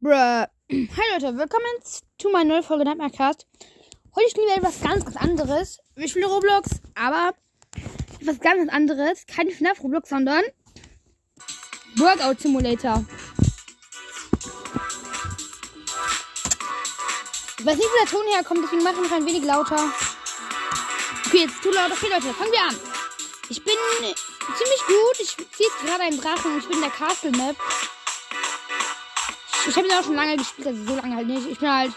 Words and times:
Bruh. 0.00 0.10
Hi 0.70 1.04
Leute, 1.12 1.36
willkommen 1.38 1.64
zu 2.18 2.30
meiner 2.30 2.54
neuen 2.54 2.62
Folge 2.64 2.84
Nightmarecast. 2.84 3.46
Heute 4.16 4.30
spielen 4.30 4.48
wir 4.48 4.56
etwas 4.56 4.80
ganz, 4.80 5.04
ganz 5.04 5.16
anderes. 5.16 5.78
Wir 5.94 6.08
spielen 6.08 6.24
Roblox, 6.24 6.80
aber 6.96 7.34
etwas 8.20 8.40
ganz, 8.40 8.58
ganz 8.58 8.72
anderes. 8.72 9.24
Kein 9.26 9.50
FNAF 9.50 9.80
Roblox, 9.84 10.08
sondern 10.08 10.42
Workout 11.98 12.40
Simulator. 12.40 13.04
Ich 17.60 17.66
weiß 17.66 17.76
nicht, 17.76 17.88
wo 17.88 18.04
der 18.04 18.10
Ton 18.10 18.26
herkommt, 18.34 18.64
deswegen 18.64 18.82
mache 18.82 18.94
ich 19.02 19.08
noch 19.08 19.16
ein 19.16 19.26
wenig 19.26 19.44
lauter. 19.44 19.92
Okay, 21.28 21.42
jetzt 21.42 21.62
zu 21.62 21.70
laut. 21.70 21.92
Okay, 21.92 22.06
Leute, 22.08 22.32
fangen 22.32 22.52
wir 22.52 22.62
an. 22.62 22.76
Ich 23.50 23.62
bin 23.62 23.74
ziemlich 24.00 24.86
gut. 24.86 25.20
Ich 25.20 25.36
ziehe 25.36 25.68
jetzt 25.68 25.84
gerade 25.84 26.04
einen 26.04 26.18
Drachen. 26.18 26.58
Ich 26.58 26.64
bin 26.64 26.76
in 26.76 26.80
der 26.80 26.90
Castle 26.90 27.30
Map. 27.32 27.54
Ich 29.68 29.76
habe 29.76 29.86
ihn 29.86 29.92
auch 29.92 30.04
schon 30.04 30.14
lange 30.14 30.38
gespielt, 30.38 30.68
also 30.68 30.84
so 30.86 30.96
lange 30.96 31.16
halt 31.16 31.26
nicht. 31.26 31.46
Ich 31.46 31.58
bin 31.58 31.70
halt 31.70 31.92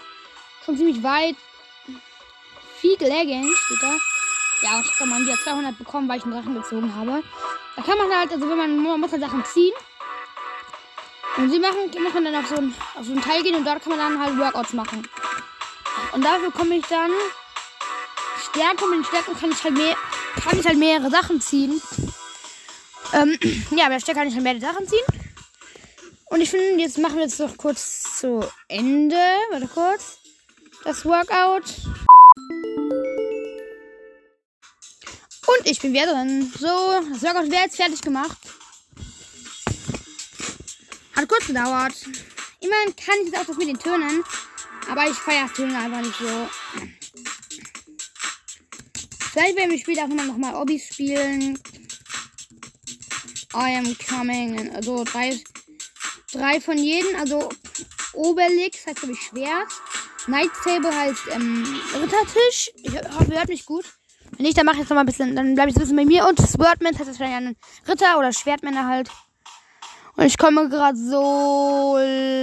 schon 0.65 0.75
ziemlich 0.75 1.01
weit. 1.01 1.37
Viel 2.81 2.97
Legend 2.99 3.57
steht 3.57 3.81
da. 3.81 3.95
Ja, 4.63 4.75
und 4.75 4.85
ich 4.85 4.99
habe 4.99 5.09
mal 5.09 5.21
wieder 5.21 5.37
200 5.41 5.77
bekommen, 5.77 6.09
weil 6.09 6.17
ich 6.17 6.25
einen 6.25 6.33
Drachen 6.33 6.53
gezogen 6.53 6.93
habe. 6.93 7.23
Da 7.77 7.83
kann 7.83 7.97
man 7.97 8.13
halt, 8.13 8.33
also 8.33 8.49
wenn 8.49 8.57
man, 8.57 8.83
man 8.83 8.99
muss 8.99 9.13
halt 9.13 9.21
Sachen 9.21 9.45
ziehen. 9.45 9.73
Und 11.37 11.49
sie 11.49 11.59
machen, 11.59 11.89
muss 12.03 12.13
man 12.13 12.25
dann 12.25 12.35
auf 12.35 12.47
so, 12.47 12.55
ein, 12.55 12.75
auf 12.95 13.05
so 13.05 13.13
einen 13.13 13.21
Teil 13.21 13.43
gehen 13.43 13.55
und 13.55 13.65
dort 13.65 13.81
kann 13.81 13.95
man 13.95 13.99
dann 13.99 14.19
halt 14.19 14.37
Workouts 14.37 14.73
machen. 14.73 15.07
Und 16.11 16.25
dafür 16.25 16.51
komme 16.51 16.75
ich 16.75 16.85
dann 16.87 17.11
Stärke. 18.51 18.85
Und 18.85 18.91
mit 18.91 18.99
den 18.99 19.05
Stärken 19.05 19.35
kann 19.39 19.51
ich 19.51 19.63
halt 19.63 19.73
mehr, 19.73 19.95
kann 20.43 20.59
ich 20.59 20.65
halt 20.65 20.77
mehrere 20.77 21.09
Sachen 21.09 21.41
ziehen. 21.41 21.81
Ähm, 23.13 23.37
ja, 23.71 23.85
mit 23.85 23.93
der 23.93 23.99
Stärke 23.99 24.19
kann 24.19 24.27
ich 24.27 24.33
halt 24.33 24.43
mehrere 24.43 24.61
Sachen 24.61 24.87
ziehen. 24.87 25.05
Und 26.25 26.41
ich 26.41 26.49
finde, 26.49 26.81
jetzt 26.81 26.97
machen 26.97 27.15
wir 27.15 27.23
jetzt 27.23 27.39
noch 27.39 27.57
kurz 27.57 28.19
zu 28.19 28.45
Ende. 28.67 29.17
Warte 29.51 29.67
kurz. 29.67 30.17
Das 30.83 31.05
Workout. 31.05 31.63
Und 35.47 35.65
ich 35.65 35.79
bin 35.81 35.93
wieder 35.93 36.07
drin. 36.07 36.51
So, 36.57 36.67
das 37.11 37.21
Workout 37.21 37.51
wäre 37.51 37.63
jetzt 37.63 37.75
fertig 37.75 38.01
gemacht. 38.01 38.37
Hat 41.15 41.27
kurz 41.27 41.47
gedauert. 41.47 41.93
Immerhin 42.61 42.95
kann 42.95 43.15
ich 43.21 43.31
jetzt 43.31 43.37
auch 43.37 43.45
das 43.45 43.57
mit 43.57 43.67
den 43.67 43.79
Tönen. 43.79 44.23
Aber 44.89 45.07
ich 45.07 45.17
feiere 45.17 45.47
das 45.47 45.53
Tönen 45.53 45.75
einfach 45.75 46.01
nicht 46.01 46.17
so. 46.17 47.00
Vielleicht 49.31 49.55
werden 49.55 49.71
wir 49.71 49.79
später 49.79 50.03
auch 50.03 50.09
immer 50.09 50.25
noch 50.25 50.35
mal 50.35 50.55
Obbys 50.55 50.87
spielen. 50.87 51.57
I 53.53 53.77
am 53.77 53.95
coming. 53.97 54.75
Also 54.75 55.05
drei, 55.05 55.39
drei 56.33 56.59
von 56.59 56.77
jedem. 56.77 57.15
Also 57.17 57.47
Obelix 58.13 58.85
heißt 58.85 58.99
glaube 58.99 59.13
ich 59.13 59.21
Schwert. 59.21 59.71
Night 60.27 60.51
Table 60.65 60.93
heißt 60.93 61.21
ähm, 61.31 61.65
Rittertisch. 61.93 62.71
Ich 62.83 62.93
hoffe, 62.93 63.31
ihr 63.31 63.39
hört 63.39 63.47
mich 63.47 63.65
gut. 63.65 63.85
Wenn 64.35 64.45
nicht, 64.45 64.57
dann 64.57 64.65
mache 64.65 64.75
ich 64.75 64.81
jetzt 64.81 64.89
noch 64.89 64.95
mal 64.95 65.03
ein 65.03 65.05
bisschen, 65.05 65.33
dann 65.33 65.55
bleibe 65.55 65.69
ich 65.69 65.77
ein 65.77 65.81
bisschen 65.81 65.95
bei 65.95 66.05
mir. 66.05 66.27
Und 66.27 66.39
Swordman 66.39 66.97
heißt 66.97 67.07
das 67.09 67.15
vielleicht 67.15 67.33
ein 67.33 67.55
Ritter 67.87 68.19
oder 68.19 68.33
Schwertmänner 68.33 68.85
halt. 68.85 69.09
Und 70.17 70.25
ich 70.25 70.37
komme 70.37 70.67
gerade 70.67 70.97
so 70.97 71.97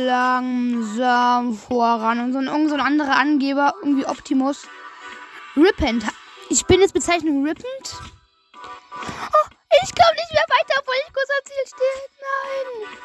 langsam 0.06 1.54
voran. 1.54 2.20
Und 2.20 2.32
so 2.32 2.38
ein, 2.38 2.68
so 2.68 2.74
ein 2.74 2.80
anderer 2.80 3.16
Angeber, 3.16 3.74
irgendwie 3.82 4.06
Optimus. 4.06 4.66
Rippend. 5.54 6.04
Ich 6.50 6.64
bin 6.64 6.80
jetzt 6.80 6.94
Bezeichnung 6.94 7.44
Rippend. 7.44 7.66
Oh, 8.94 9.48
ich 9.82 9.94
komme 9.94 10.14
nicht 10.16 10.32
mehr 10.32 10.44
weiter, 10.48 10.80
obwohl 10.80 10.94
ich 11.06 11.12
kurz 11.12 11.28
am 11.30 11.44
Ziel 11.44 11.66
stehe. 11.66 11.98
Nein. 12.20 12.98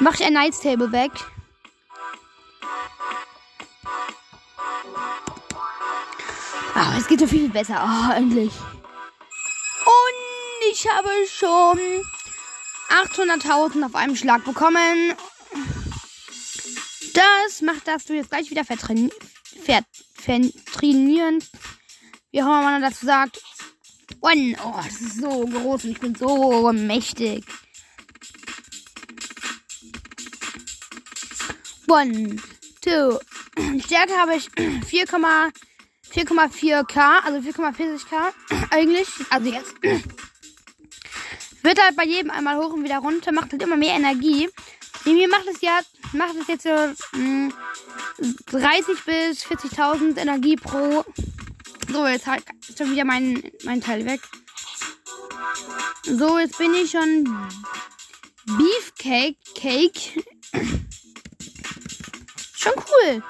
Mache 0.00 0.16
ich 0.16 0.24
ein 0.24 0.34
Knights 0.34 0.60
Table 0.60 0.92
weg. 0.92 1.10
Ah, 6.74 6.94
es 6.98 7.06
geht 7.06 7.20
so 7.20 7.26
viel 7.26 7.48
besser. 7.48 7.82
Oh, 7.82 8.12
endlich. 8.12 8.52
Und 9.86 10.70
ich 10.70 10.86
habe 10.86 11.08
schon 11.26 11.80
800.000 12.90 13.86
auf 13.86 13.94
einem 13.94 14.16
Schlag 14.16 14.44
bekommen. 14.44 15.14
Das 17.14 17.62
macht, 17.62 17.88
dass 17.88 18.04
du 18.04 18.12
jetzt 18.12 18.28
gleich 18.28 18.50
wieder 18.50 18.66
vertrainieren. 18.66 19.10
vertrainieren. 20.14 21.42
Wie 22.36 22.42
auch 22.42 22.48
immer 22.48 22.62
man 22.64 22.82
dazu 22.82 23.06
sagt. 23.06 23.40
One. 24.20 24.54
Oh, 24.62 24.74
das 24.84 25.00
ist 25.00 25.22
so 25.22 25.46
groß 25.46 25.84
und 25.84 25.92
ich 25.92 26.00
bin 26.00 26.14
so 26.14 26.70
mächtig. 26.70 27.46
One, 31.88 32.36
two. 32.82 33.18
Stärke 33.82 34.18
habe 34.18 34.36
ich 34.36 34.50
4,4k, 34.50 37.20
also 37.24 37.38
4,40k 37.38 38.34
eigentlich. 38.70 39.08
Also 39.30 39.50
jetzt. 39.50 39.74
Wird 41.62 41.82
halt 41.82 41.96
bei 41.96 42.04
jedem 42.04 42.30
einmal 42.30 42.58
hoch 42.58 42.74
und 42.74 42.84
wieder 42.84 42.98
runter, 42.98 43.32
macht 43.32 43.52
halt 43.52 43.62
immer 43.62 43.78
mehr 43.78 43.94
Energie. 43.94 44.50
Mir 45.06 45.28
macht 45.30 45.46
es 45.50 45.62
ja, 45.62 45.80
macht 46.12 46.34
es 46.38 46.48
jetzt 46.48 46.64
so 46.64 46.92
mh, 47.18 47.54
30 48.50 49.04
bis 49.06 49.42
40.000 49.46 50.18
Energie 50.18 50.56
pro. 50.56 51.02
So, 51.96 52.06
jetzt 52.06 52.28
ist 52.68 52.76
schon 52.76 52.92
wieder 52.92 53.06
mein, 53.06 53.42
mein 53.64 53.80
Teil 53.80 54.04
weg. 54.04 54.20
So, 56.02 56.38
jetzt 56.38 56.58
bin 56.58 56.74
ich 56.74 56.90
schon 56.90 57.24
Beefcake. 58.44 59.38
Cake. 59.54 60.22
Schon 62.54 62.74
cool. 62.76 63.22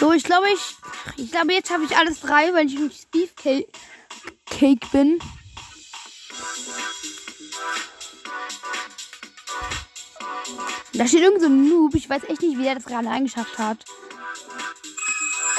So, 0.00 0.12
ich 0.12 0.24
glaube, 0.24 0.46
ich. 0.52 0.74
Ich 1.16 1.30
glaube, 1.30 1.52
jetzt 1.52 1.70
habe 1.70 1.84
ich 1.84 1.96
alles 1.96 2.18
drei, 2.18 2.52
weil 2.54 2.66
ich 2.66 2.76
nicht 2.76 3.08
Beefcake 3.12 3.68
Cake 4.46 4.86
bin. 4.90 5.20
Da 10.94 11.08
steht 11.08 11.22
irgend 11.22 11.40
so 11.40 11.46
ein 11.46 11.68
Noob. 11.68 11.94
Ich 11.94 12.08
weiß 12.08 12.22
echt 12.24 12.42
nicht, 12.42 12.56
wie 12.56 12.66
er 12.66 12.76
das 12.76 12.84
gerade 12.84 13.08
eingeschafft 13.08 13.58
hat. 13.58 13.84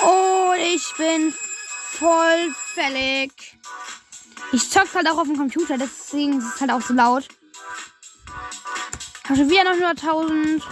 Und 0.01 0.59
ich 0.73 0.93
bin 0.97 1.33
voll 1.91 2.53
fällig. 2.73 3.57
Ich 4.51 4.69
zock 4.69 4.93
halt 4.93 5.09
auch 5.09 5.17
auf 5.17 5.27
dem 5.27 5.37
Computer, 5.37 5.77
deswegen 5.77 6.39
ist 6.39 6.55
es 6.55 6.61
halt 6.61 6.71
auch 6.71 6.81
so 6.81 6.93
laut. 6.93 7.27
Ich 9.23 9.29
habe 9.29 9.39
schon 9.39 9.49
wieder 9.49 9.63
noch 9.63 9.75
nur 9.75 9.89
1000. 9.89 10.63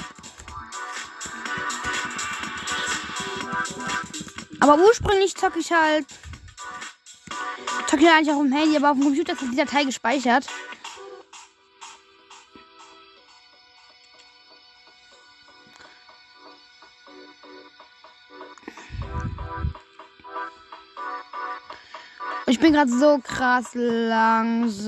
Aber 4.59 4.77
ursprünglich 4.77 5.35
zocke 5.35 5.59
ich 5.59 5.71
halt. 5.71 6.05
Zocke 7.87 8.03
ich 8.03 8.09
eigentlich 8.09 8.31
auch 8.31 8.39
im 8.39 8.53
Handy, 8.53 8.77
aber 8.77 8.91
auf 8.91 8.97
dem 8.97 9.03
Computer 9.03 9.33
ist 9.33 9.41
die 9.41 9.55
Datei 9.55 9.83
gespeichert. 9.83 10.45
Bin 22.63 22.71
gerade 22.71 22.97
so 22.97 23.19
krass 23.21 23.71
langsam. 23.73 24.81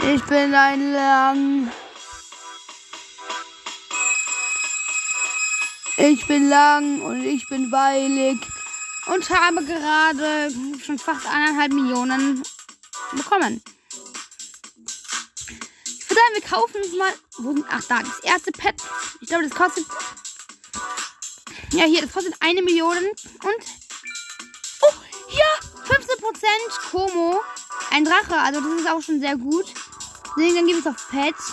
Ich 0.00 0.22
bin 0.24 0.54
ein 0.54 0.92
lang. 0.92 1.72
Ich 5.96 6.28
bin 6.28 6.50
lang 6.50 7.00
und 7.00 7.24
ich 7.24 7.48
bin 7.48 7.72
weilig 7.72 8.38
und 9.06 9.30
habe 9.30 9.64
gerade 9.64 10.50
schon 10.84 10.98
fast 10.98 11.26
eineinhalb 11.26 11.72
Millionen 11.72 12.42
bekommen. 13.12 13.62
Kaufen 16.48 16.82
uns 16.82 16.92
mal. 16.94 17.12
Wo 17.38 17.52
sind, 17.52 17.66
ach, 17.68 17.82
da, 17.88 18.02
das 18.02 18.20
erste 18.20 18.52
Pet. 18.52 18.74
Ich 19.20 19.28
glaube, 19.28 19.48
das 19.48 19.56
kostet. 19.56 19.84
Ja, 21.72 21.84
hier, 21.84 22.02
das 22.02 22.12
kostet 22.12 22.34
eine 22.40 22.62
Million. 22.62 22.96
Und. 22.96 23.64
Oh, 24.82 24.92
hier, 25.28 25.44
15% 25.84 26.90
Como. 26.90 27.40
Ein 27.90 28.04
Drache, 28.04 28.38
also 28.38 28.60
das 28.60 28.80
ist 28.80 28.88
auch 28.88 29.02
schon 29.02 29.20
sehr 29.20 29.36
gut. 29.36 29.66
Deswegen, 30.36 30.56
dann 30.56 30.68
ich 30.68 30.76
es 30.76 30.86
auf 30.86 31.08
Pets. 31.08 31.52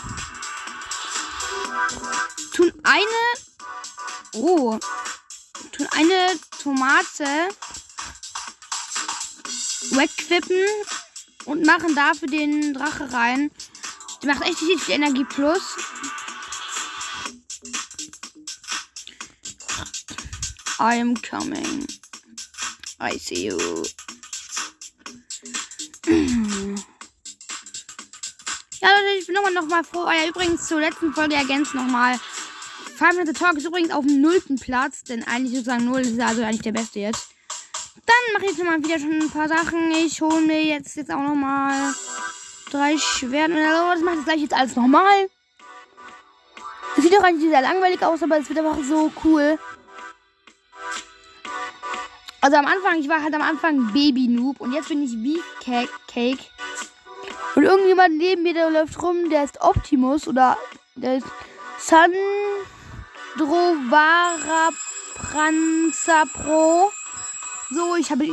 Tun 2.53 2.73
eine. 2.83 3.05
Oh. 4.33 4.77
Tun 5.71 5.87
eine 5.91 6.39
Tomate. 6.61 7.49
Wegquippen. 9.91 10.65
und 11.45 11.65
machen 11.65 11.93
dafür 11.95 12.27
den 12.27 12.73
Drache 12.73 13.11
rein. 13.11 13.51
Die 14.23 14.27
macht 14.27 14.43
echt 14.43 14.57
viel 14.57 14.79
Energie 14.87 15.25
plus. 15.25 15.61
I 20.79 20.99
am 20.99 21.13
coming. 21.21 21.85
I 23.01 23.17
see 23.17 23.47
you. 23.47 23.57
Ja, 28.83 28.89
Leute, 28.89 29.17
ich 29.17 29.27
bin 29.27 29.35
nochmal 29.35 29.53
noch 29.53 29.67
mal 29.67 29.83
froh. 29.85 30.03
Ah 30.03 30.13
ja, 30.13 30.27
übrigens 30.27 30.67
zur 30.67 30.81
letzten 30.81 31.13
Folge 31.13 31.35
ergänzt 31.35 31.73
nochmal. 31.73 32.19
Five 32.97 33.13
Minutes 33.13 33.39
Talk 33.39 33.55
ist 33.55 33.65
übrigens 33.65 33.91
auf 33.91 34.05
dem 34.05 34.19
nullten 34.19 34.59
Platz, 34.59 35.03
denn 35.03 35.23
eigentlich 35.23 35.53
sozusagen 35.53 35.85
null 35.85 36.01
ist 36.01 36.19
also 36.19 36.43
eigentlich 36.43 36.63
der 36.63 36.73
beste 36.73 36.99
jetzt. 36.99 37.29
Dann 38.05 38.33
mache 38.33 38.43
ich 38.43 38.57
jetzt 38.57 38.65
mal 38.65 38.83
wieder 38.83 38.99
schon 38.99 39.21
ein 39.21 39.29
paar 39.29 39.47
Sachen. 39.47 39.89
Ich 39.91 40.19
hole 40.19 40.41
mir 40.41 40.65
jetzt, 40.65 40.97
jetzt 40.97 41.11
auch 41.11 41.23
nochmal 41.23 41.93
drei 42.73 42.97
Schwerten. 42.97 43.55
Das 43.55 44.01
mache 44.01 44.17
ich 44.19 44.25
gleich 44.25 44.41
jetzt 44.41 44.53
alles 44.53 44.75
nochmal. 44.75 45.29
Es 46.97 47.03
sieht 47.03 47.13
doch 47.13 47.23
eigentlich 47.23 47.49
sehr 47.49 47.61
langweilig 47.61 48.03
aus, 48.03 48.21
aber 48.21 48.37
es 48.37 48.49
wird 48.49 48.59
einfach 48.59 48.83
so 48.83 49.11
cool. 49.23 49.57
Also 52.41 52.57
am 52.57 52.65
Anfang, 52.65 52.99
ich 52.99 53.07
war 53.07 53.23
halt 53.23 53.33
am 53.33 53.41
Anfang 53.41 53.93
Baby-Noob 53.93 54.59
und 54.59 54.73
jetzt 54.73 54.89
bin 54.89 55.01
ich 55.01 55.15
Beefcake. 55.15 56.39
Und 57.55 57.63
irgendjemand 57.63 58.17
neben 58.17 58.43
mir, 58.43 58.53
der 58.53 58.69
läuft 58.69 59.01
rum, 59.01 59.29
der 59.29 59.45
ist 59.45 59.61
Optimus 59.61 60.27
oder 60.27 60.57
der 60.95 61.17
ist 61.17 61.27
Sandrovara 61.79 62.19
Pranza 65.15 66.25
Pro. 66.33 66.91
So, 67.69 67.95
ich 67.95 68.11
habe, 68.11 68.25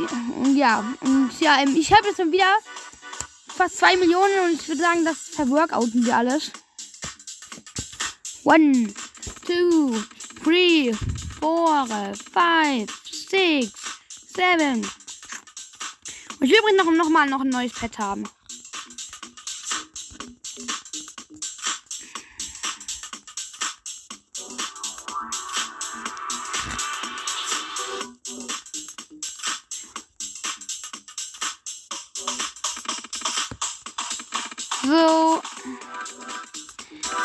ja, 0.53 0.83
und 1.01 1.39
ja, 1.39 1.57
ich 1.63 1.93
habe 1.93 2.07
jetzt 2.07 2.17
schon 2.17 2.31
wieder 2.31 2.51
fast 3.61 3.77
zwei 3.77 3.95
Millionen 3.95 4.39
und 4.45 4.59
ich 4.59 4.67
würde 4.67 4.81
sagen, 4.81 5.05
das 5.05 5.19
verworkouten 5.19 6.03
wir 6.03 6.17
alles. 6.17 6.51
One, 8.43 8.91
two, 9.45 10.03
three, 10.43 10.91
four, 11.39 11.85
five, 12.33 12.89
six, 13.05 13.71
seven. 14.33 14.81
Und 16.39 16.45
ich 16.47 16.49
will 16.49 16.57
übrigens 16.57 16.83
noch, 16.83 16.91
noch 16.91 17.09
mal 17.09 17.29
noch 17.29 17.41
ein 17.41 17.49
neues 17.49 17.73
Pet 17.73 17.99
haben. 17.99 18.23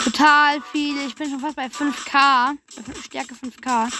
Total 0.04 0.60
viel. 0.72 1.06
Ich 1.06 1.14
bin 1.14 1.30
schon 1.30 1.40
fast 1.40 1.56
bei 1.56 1.66
5K. 1.66 2.56
Stärke 3.04 3.34
5K. 3.34 3.90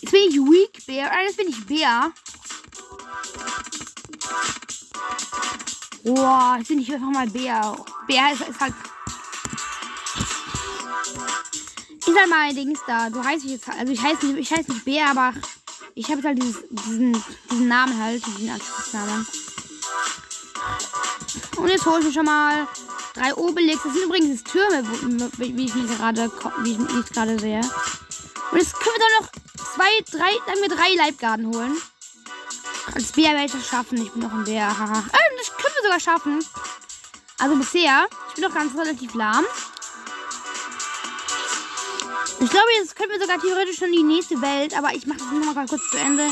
Jetzt 0.00 0.12
bin 0.12 0.22
ich 0.30 0.36
Weak 0.36 0.86
Bear. 0.86 1.10
Ah, 1.10 1.22
jetzt 1.22 1.36
bin 1.36 1.48
ich 1.48 1.66
Bär. 1.66 2.12
Boah, 6.04 6.56
jetzt 6.58 6.68
bin 6.68 6.80
ich 6.80 6.92
einfach 6.92 7.10
mal 7.10 7.28
Bär. 7.28 7.76
Bär 8.06 8.32
ist, 8.32 8.40
ist 8.40 8.60
halt. 8.60 8.74
Ist 11.98 12.18
halt 12.18 12.30
mal 12.30 12.48
ein 12.48 12.54
Dings 12.54 12.80
da. 12.86 13.10
Du 13.10 13.22
heißt 13.22 13.44
ich 13.44 13.50
jetzt. 13.50 13.68
Also 13.68 13.92
ich 13.92 14.00
heiße 14.00 14.26
nicht, 14.26 14.38
ich 14.38 14.50
heiße 14.56 14.72
nicht 14.72 14.84
Bär, 14.84 15.10
aber 15.10 15.34
ich 15.98 16.06
habe 16.06 16.16
jetzt 16.16 16.26
halt 16.26 16.40
dieses, 16.40 16.62
diesen, 16.70 17.24
diesen 17.50 17.68
Namen 17.68 18.00
halt, 18.00 18.24
diesen 18.24 18.50
Anspruchsnamen. 18.50 19.26
Und 21.56 21.68
jetzt 21.68 21.86
hole 21.86 21.98
ich 21.98 22.06
mir 22.06 22.12
schon 22.12 22.24
mal 22.24 22.68
drei 23.14 23.34
Obelix. 23.34 23.82
Das 23.82 23.92
sind 23.92 24.04
übrigens 24.04 24.44
Türme, 24.44 24.84
wie 25.38 25.64
ich 25.64 25.72
gerade 25.96 26.30
wie 26.62 26.78
ich 27.00 27.06
gerade 27.12 27.38
sehe. 27.38 27.60
Und 28.52 28.58
jetzt 28.58 28.74
können 28.74 28.96
wir 28.96 29.06
doch 29.06 29.20
noch 29.20 29.30
zwei, 29.74 30.18
drei, 30.18 30.32
sagen 30.46 30.62
wir 30.62 30.68
drei 30.68 30.94
Leibgarden 30.94 31.46
holen. 31.48 31.76
Als 32.94 33.12
Bär 33.12 33.32
werde 33.32 33.46
ich 33.46 33.52
das 33.52 33.66
schaffen. 33.66 34.00
Ich 34.00 34.12
bin 34.12 34.22
noch 34.22 34.32
ein 34.32 34.44
Bär. 34.44 34.66
Haha. 34.66 35.00
Ähm, 35.00 35.36
das 35.36 35.48
können 35.48 35.74
wir 35.74 35.82
sogar 35.82 36.00
schaffen. 36.00 36.44
Also 37.38 37.56
bisher. 37.56 38.06
Ich 38.28 38.34
bin 38.36 38.44
doch 38.44 38.54
ganz 38.54 38.74
relativ 38.76 39.14
lahm. 39.14 39.44
Ich 42.40 42.50
glaube, 42.50 42.68
jetzt 42.80 42.94
können 42.94 43.10
wir 43.10 43.20
sogar 43.20 43.40
theoretisch 43.40 43.78
schon 43.78 43.90
die 43.90 44.04
nächste 44.04 44.40
Welt, 44.40 44.76
aber 44.76 44.92
ich 44.94 45.06
mache 45.06 45.18
das 45.18 45.30
nur 45.30 45.44
mal 45.52 45.66
kurz 45.66 45.90
zu 45.90 45.98
Ende. 45.98 46.28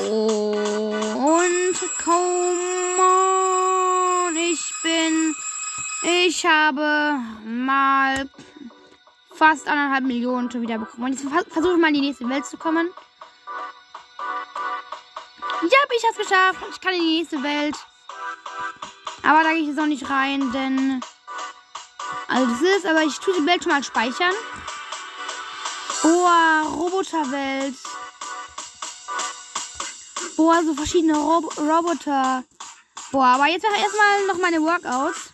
Und 0.00 1.76
come 2.02 2.98
on, 2.98 4.36
ich 4.36 4.72
bin, 4.82 5.36
ich 6.02 6.46
habe 6.46 7.18
mal 7.44 8.30
fast 9.34 9.68
anderthalb 9.68 10.04
Millionen 10.04 10.50
schon 10.50 10.62
wieder 10.62 10.78
bekommen. 10.78 11.04
Und 11.04 11.12
jetzt 11.12 11.52
versuche 11.52 11.74
ich 11.74 11.80
mal 11.80 11.88
in 11.88 11.94
die 11.94 12.00
nächste 12.00 12.26
Welt 12.28 12.46
zu 12.46 12.56
kommen. 12.56 12.88
Ja, 15.62 15.78
ich 15.96 16.04
habe 16.04 16.12
es 16.12 16.16
geschafft. 16.16 16.60
Ich 16.70 16.80
kann 16.80 16.94
in 16.94 17.00
die 17.00 17.18
nächste 17.18 17.42
Welt. 17.42 17.76
Aber 19.22 19.42
da 19.42 19.50
gehe 19.50 19.60
ich 19.60 19.68
jetzt 19.68 19.80
auch 19.80 19.86
nicht 19.86 20.08
rein, 20.08 20.50
denn... 20.52 21.00
Also 22.28 22.46
das 22.46 22.62
ist, 22.62 22.86
aber 22.86 23.02
ich 23.02 23.18
tue 23.18 23.34
die 23.34 23.46
Welt 23.46 23.62
schon 23.62 23.72
mal 23.72 23.84
speichern. 23.84 24.32
Boah, 26.04 26.66
Roboterwelt. 26.68 27.74
Boah, 30.36 30.62
so 30.62 30.74
verschiedene 30.74 31.16
Rob 31.16 31.56
Roboter. 31.56 32.44
Boah, 33.10 33.24
aber 33.24 33.46
jetzt 33.46 33.62
mache 33.62 33.76
ich 33.76 33.84
erstmal 33.84 34.26
noch 34.26 34.38
meine 34.38 34.60
Workouts. 34.60 35.30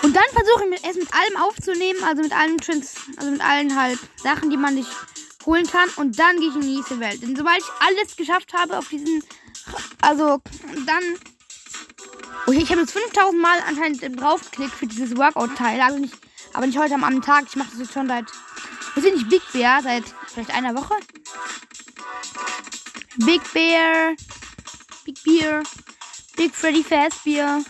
Und 0.00 0.16
dann 0.16 0.24
versuche 0.32 0.74
ich 0.74 0.82
es 0.82 0.96
mit 0.96 1.12
allem 1.12 1.36
aufzunehmen, 1.36 2.02
also 2.04 2.22
mit 2.22 2.32
allen 2.32 2.56
Trends, 2.56 2.94
also 3.18 3.32
mit 3.32 3.44
allen 3.44 3.78
halt 3.78 3.98
Sachen, 4.22 4.48
die 4.48 4.56
man 4.56 4.74
nicht 4.74 4.88
holen 5.44 5.66
kann. 5.66 5.90
Und 5.96 6.18
dann 6.18 6.40
gehe 6.40 6.48
ich 6.48 6.54
in 6.54 6.62
die 6.62 6.76
nächste 6.76 6.98
Welt. 6.98 7.20
Denn 7.20 7.36
sobald 7.36 7.58
ich 7.58 7.86
alles 7.86 8.16
geschafft 8.16 8.54
habe 8.54 8.78
auf 8.78 8.88
diesen, 8.88 9.22
also 10.00 10.40
dann, 10.86 11.02
oh, 12.46 12.52
ich 12.52 12.70
habe 12.70 12.80
jetzt 12.80 12.92
5000 12.92 13.42
Mal 13.42 13.58
anscheinend 13.68 14.18
draufgeklickt 14.18 14.74
für 14.74 14.86
dieses 14.86 15.14
Workout-Teil, 15.18 15.82
also 15.82 15.98
nicht, 15.98 16.14
aber 16.54 16.66
nicht 16.66 16.78
heute 16.78 16.94
am 16.94 17.04
Abend 17.04 17.26
Tag. 17.26 17.44
Ich 17.46 17.56
mache 17.56 17.68
das 17.72 17.80
jetzt 17.80 17.92
schon 17.92 18.08
seit 18.08 18.24
wir 18.96 19.02
sind 19.02 19.16
nicht 19.16 19.28
Big 19.28 19.42
Bear 19.52 19.82
seit 19.82 20.04
vielleicht 20.26 20.50
einer 20.54 20.74
Woche. 20.74 20.94
Big 23.18 23.42
Bear. 23.52 24.14
Big 25.04 25.22
Bear. 25.22 25.62
Big 26.34 26.54
Freddy 26.54 26.82
Fazbear. 26.82 27.62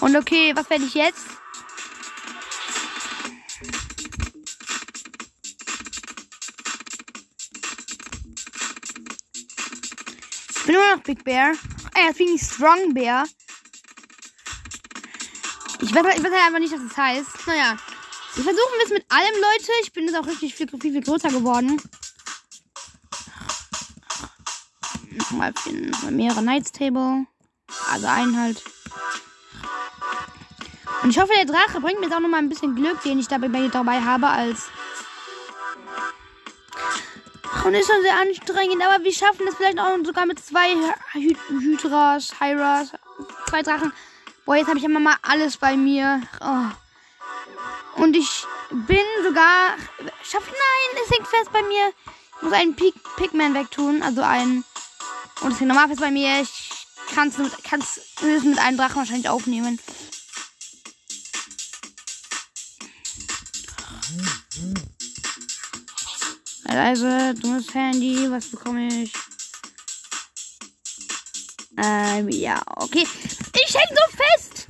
Und 0.00 0.16
okay, 0.16 0.52
was 0.56 0.70
werde 0.70 0.84
ich 0.84 0.94
jetzt? 0.94 1.26
Ich 10.48 10.64
bin 10.64 10.74
nur 10.74 10.96
noch 10.96 11.02
Big 11.02 11.22
Bear. 11.22 11.52
Ah, 11.94 12.06
jetzt 12.06 12.16
bin 12.16 12.34
ich 12.34 12.40
Strong 12.40 12.94
Bear. 12.94 13.26
Ich 15.86 15.94
weiß, 15.94 16.16
ich 16.16 16.24
weiß 16.24 16.32
halt 16.32 16.46
einfach 16.46 16.58
nicht, 16.58 16.72
was 16.72 16.80
das 16.88 16.96
heißt. 16.96 17.46
Naja. 17.46 17.76
Wir 18.34 18.42
versuchen 18.42 18.80
es 18.84 18.90
mit 18.90 19.06
allem, 19.08 19.34
Leute. 19.34 19.72
Ich 19.82 19.92
bin 19.92 20.04
jetzt 20.06 20.16
auch 20.16 20.26
richtig 20.26 20.52
viel, 20.54 20.68
viel, 20.68 20.80
viel 20.80 21.00
größer 21.00 21.28
geworden. 21.28 21.80
Nochmal 25.12 25.52
mehrere 26.10 26.40
Knights 26.40 26.72
Table. 26.72 27.26
Also 27.92 28.06
einen 28.08 28.36
halt. 28.36 28.62
Und 31.04 31.10
ich 31.10 31.18
hoffe, 31.20 31.32
der 31.36 31.46
Drache 31.46 31.80
bringt 31.80 32.00
mir 32.00 32.06
jetzt 32.06 32.16
auch 32.16 32.20
nochmal 32.20 32.40
ein 32.40 32.48
bisschen 32.48 32.74
Glück, 32.74 33.00
den 33.02 33.20
ich 33.20 33.28
dabei, 33.28 33.68
dabei 33.68 34.00
habe, 34.00 34.26
als. 34.26 34.66
Und 37.64 37.74
ist 37.74 37.86
schon 37.86 38.02
sehr 38.02 38.20
anstrengend, 38.20 38.82
aber 38.82 39.04
wir 39.04 39.12
schaffen 39.12 39.46
es 39.48 39.54
vielleicht 39.54 39.78
auch 39.78 39.96
sogar 40.04 40.26
mit 40.26 40.44
zwei 40.44 40.74
Hy 41.14 41.36
Hydras, 41.48 42.40
Hyras, 42.40 42.92
zwei 43.48 43.62
Drachen. 43.62 43.92
Boah, 44.46 44.54
jetzt 44.54 44.68
habe 44.68 44.78
ich 44.78 44.84
immer 44.84 45.00
mal 45.00 45.16
alles 45.22 45.56
bei 45.56 45.76
mir. 45.76 46.22
Oh. 46.40 48.00
Und 48.00 48.16
ich 48.16 48.44
bin 48.70 49.04
sogar. 49.24 49.74
Schaff, 50.22 50.46
nein, 50.46 51.02
es 51.04 51.10
hängt 51.10 51.26
fest 51.26 51.50
bei 51.52 51.62
mir. 51.62 51.92
Ich 52.36 52.42
muss 52.42 52.52
einen 52.52 52.76
Pig 52.76 52.94
Pigman 53.16 53.54
wegtun. 53.54 54.02
Also 54.04 54.22
einen. 54.22 54.64
Und 55.40 55.52
es 55.52 55.58
hängt 55.58 55.68
normal 55.68 55.88
fest 55.88 56.00
bei 56.00 56.12
mir. 56.12 56.42
Ich 56.42 56.70
kann 57.12 57.28
es 57.28 57.38
mit, 57.38 57.52
kann's 57.64 58.00
mit 58.22 58.58
einem 58.58 58.76
Drachen 58.76 58.96
wahrscheinlich 58.96 59.28
aufnehmen. 59.28 59.80
Also, 66.68 67.32
dummes 67.32 67.74
Handy, 67.74 68.30
was 68.30 68.46
bekomme 68.46 68.86
ich? 68.86 69.12
Ähm, 71.78 72.28
ja, 72.30 72.62
okay. 72.76 73.06
Ich 73.66 73.74
häng 73.74 73.96
so 73.96 74.16
fest! 74.16 74.66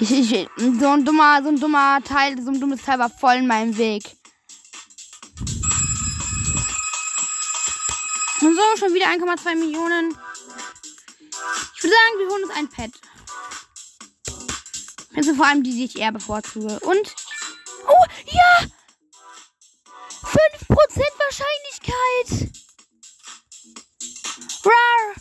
Ich, 0.00 0.32
ich, 0.32 0.48
so 0.56 0.88
ein 0.88 1.04
dummer, 1.04 1.42
so 1.42 1.48
ein 1.48 1.58
dummer 1.58 2.00
Teil, 2.04 2.40
so 2.42 2.50
ein 2.50 2.60
dummes 2.60 2.82
Teil 2.82 2.98
war 2.98 3.10
voll 3.10 3.36
in 3.36 3.46
meinem 3.46 3.76
Weg. 3.76 4.04
Und 8.40 8.54
so, 8.54 8.62
schon 8.76 8.92
wieder 8.92 9.06
1,2 9.06 9.56
Millionen. 9.56 10.10
Ich 11.76 11.82
würde 11.82 11.94
sagen, 11.94 12.18
wir 12.18 12.28
holen 12.28 12.44
uns 12.44 12.54
ein 12.54 12.68
Pet. 12.68 12.92
Also 15.16 15.34
vor 15.34 15.46
allem 15.46 15.62
die, 15.62 15.72
die 15.72 15.84
ich 15.84 15.98
eher 15.98 16.12
bevorzuge. 16.12 16.78
Und. 16.80 17.14
Oh, 17.86 18.04
ja! 18.26 18.66
Wahrscheinlichkeit! 21.84 22.50
Rar! 24.64 25.14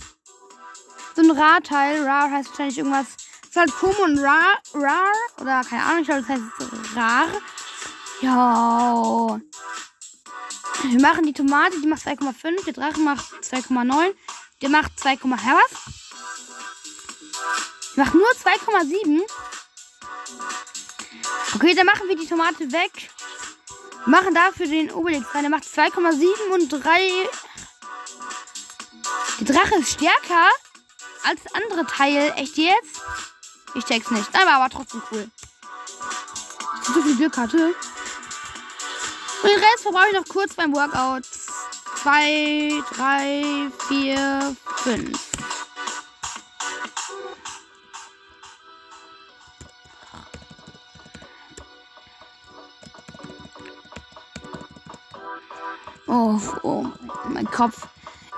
So 1.15 1.21
ein 1.21 1.31
Rar-Teil. 1.31 2.03
Rar 2.03 2.31
heißt 2.31 2.49
wahrscheinlich 2.49 2.77
irgendwas. 2.77 3.07
Ist 3.43 3.55
halt 3.55 3.71
Kum 3.71 3.95
und 4.03 4.19
Rar. 4.19 4.59
Rar. 4.73 5.13
Oder 5.39 5.63
keine 5.63 5.83
Ahnung, 5.83 6.01
ich 6.01 6.07
glaube, 6.07 6.21
das 6.21 6.29
heißt 6.29 6.95
Rar. 6.95 7.27
Ja. 8.21 9.39
Wir 10.83 11.01
machen 11.01 11.25
die 11.25 11.33
Tomate, 11.33 11.79
die 11.79 11.87
macht 11.87 12.05
2,5. 12.05 12.65
Der 12.65 12.73
Drache 12.73 12.99
macht 12.99 13.25
2,9. 13.41 14.13
Der 14.61 14.69
macht 14.69 14.99
2, 14.99 15.11
hä, 15.11 15.19
was? 15.21 15.93
Die 17.95 17.99
macht 17.99 18.13
nur 18.13 18.27
2,7. 18.27 19.21
Okay, 21.55 21.75
dann 21.75 21.85
machen 21.85 22.07
wir 22.07 22.15
die 22.15 22.27
Tomate 22.27 22.71
weg. 22.71 23.12
Machen 24.05 24.33
dafür 24.33 24.67
den 24.67 24.91
Obelix 24.91 25.33
rein. 25.33 25.43
Der 25.43 25.49
macht 25.49 25.63
2,7 25.63 26.53
und 26.53 26.69
3. 26.69 26.79
Der 29.39 29.55
Drache 29.55 29.75
ist 29.79 29.91
stärker 29.91 30.49
als 31.23 31.41
andere 31.53 31.85
Teil. 31.85 32.33
Echt 32.35 32.57
jetzt? 32.57 33.01
Ich 33.75 33.85
check's 33.85 34.11
nicht. 34.11 34.27
Aber, 34.35 34.51
aber 34.51 34.69
trotzdem 34.69 35.01
cool. 35.11 35.29
Ich 36.81 36.87
so 36.89 37.01
viel 37.01 37.15
Glück 37.15 37.37
hatte. 37.37 37.73
Und 39.41 39.49
den 39.49 39.59
Rest 39.59 39.83
verbrauche 39.83 40.07
ich 40.11 40.19
noch 40.19 40.27
kurz 40.27 40.53
beim 40.53 40.73
Workout. 40.73 41.25
2, 42.03 42.83
3, 42.95 43.71
4, 43.87 44.55
5. 44.83 45.32
Oh, 56.15 56.39
oh, 56.61 56.85
mein 57.27 57.49
Kopf. 57.49 57.87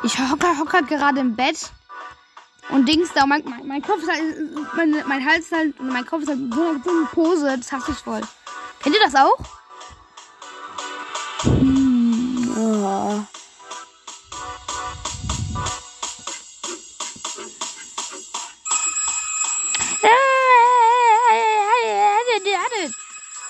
Ich 0.01 0.17
hocke 0.17 0.47
hocke 0.57 0.81
gerade 0.83 1.19
im 1.19 1.35
Bett 1.35 1.57
und 2.69 2.87
Dings 2.87 3.09
da. 3.13 3.25
Mein, 3.25 3.43
mein, 3.43 3.67
mein 3.67 3.81
Kopf 3.81 4.01
ist 4.01 4.09
halt, 4.09 4.23
mein, 4.77 4.95
mein 5.05 5.25
Hals 5.25 5.47
ist 5.47 5.51
halt, 5.51 5.81
mein 5.81 6.05
Kopf 6.05 6.21
ist 6.21 6.29
halt 6.29 6.39
so 6.53 6.61
eine, 6.61 6.81
so 6.81 6.89
eine 6.89 7.05
Pose. 7.07 7.57
Das 7.57 7.73
hasse 7.73 7.91
ich 7.91 7.97
voll. 7.97 8.21
Kennt 8.79 8.95
ihr 8.95 9.01
das 9.03 9.15
auch? 9.15 9.37
Hm, 11.41 12.55
oh. 12.57 13.25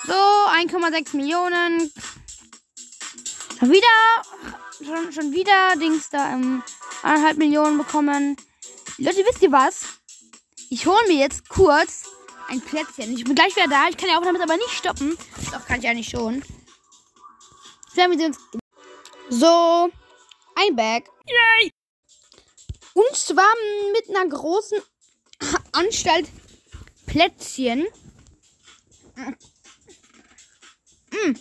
So, 0.08 0.14
1,6 0.14 1.16
Millionen. 1.16 1.92
Schon 3.60 3.72
wieder, 3.72 3.88
schon, 4.84 5.12
schon 5.14 5.32
wieder 5.32 5.76
Dings 5.78 6.10
da 6.10 6.34
ähm, 6.34 6.62
1,5 7.04 7.38
Millionen 7.38 7.78
bekommen. 7.78 8.36
Leute, 8.98 9.24
wisst 9.26 9.42
ihr 9.42 9.52
was? 9.52 9.86
Ich 10.70 10.86
hole 10.86 11.08
mir 11.08 11.18
jetzt 11.18 11.48
kurz 11.48 12.04
ein 12.50 12.60
Plätzchen. 12.62 13.14
Ich 13.14 13.24
bin 13.24 13.36
gleich 13.36 13.56
wieder 13.56 13.68
da. 13.68 13.88
Ich 13.90 13.98
kann 13.98 14.10
ja 14.10 14.18
auch 14.18 14.24
damit 14.24 14.42
aber 14.42 14.58
nicht 14.58 14.72
stoppen. 14.72 15.18
Doch, 15.52 15.66
kann 15.66 15.80
ich 15.80 15.88
eigentlich 15.88 16.10
schon. 16.10 16.44
wir 17.96 18.26
uns. 18.26 18.38
So, 19.30 19.90
ein 20.56 20.76
Bag. 20.76 21.06
Yay! 21.26 21.72
Und 22.94 23.16
zwar 23.16 23.54
mit 23.94 24.10
einer 24.10 24.30
großen 24.30 24.80
Anstalt 25.72 26.28
Plätzchen. 27.06 27.88
Mm. 31.12 31.36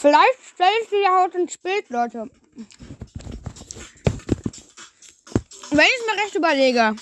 Vielleicht 0.00 0.38
stelle 0.54 0.70
ich 0.82 0.88
sie 0.88 1.02
ja 1.02 1.22
heute 1.22 1.36
ins 1.40 1.58
Bild, 1.58 1.90
Leute. 1.90 2.30
Wenn 5.70 5.86
ich 5.86 6.06
mir 6.06 6.22
recht 6.22 6.34
überlege. 6.34 6.96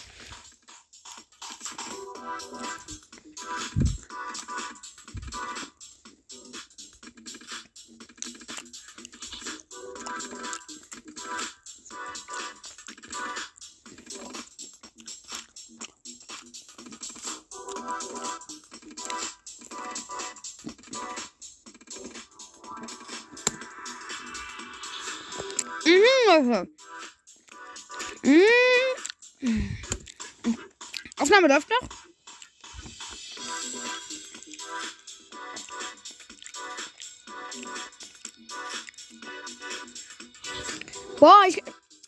Mhm, 26.49 26.69
Mhm. 29.41 29.79
Aufnahme 31.19 31.49
läuft 31.49 31.69
noch. 31.71 31.89
Boah, 41.19 41.43
ich, 41.49 41.63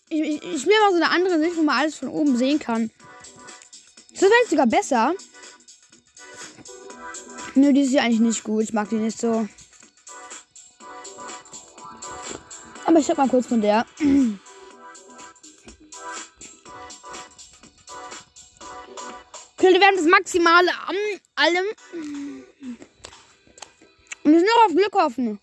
ich, 0.09 0.21
ich, 0.21 0.43
ich 0.43 0.61
spiele 0.61 0.79
mal 0.81 0.91
so 0.91 0.97
eine 0.97 1.11
andere 1.11 1.39
Sicht, 1.41 1.57
wo 1.57 1.63
man 1.63 1.79
alles 1.79 1.97
von 1.97 2.09
oben 2.09 2.37
sehen 2.37 2.59
kann. 2.59 2.91
Das 4.13 4.23
wäre 4.23 4.33
sogar 4.49 4.67
besser. 4.67 5.15
Nö, 7.55 7.73
die 7.73 7.83
ist 7.83 7.93
ja 7.93 8.03
eigentlich 8.03 8.21
nicht 8.21 8.45
gut. 8.45 8.63
Ich 8.65 8.73
mag 8.73 8.89
die 8.89 8.97
nicht 8.97 9.19
so. 9.19 9.49
Aber 12.91 12.99
ich 12.99 13.07
sag 13.07 13.19
mal 13.19 13.29
kurz 13.29 13.47
von 13.47 13.61
der. 13.61 13.87
Okay, 19.57 19.79
wir 19.79 19.87
haben 19.87 19.97
das 19.97 20.07
Maximale 20.07 20.73
an 20.89 20.97
allem. 21.37 21.67
Und 24.25 24.33
wir 24.33 24.41
sind 24.41 24.49
noch 24.49 24.67
auf 24.67 24.75
Glück 24.75 24.95
hoffen. 24.97 25.39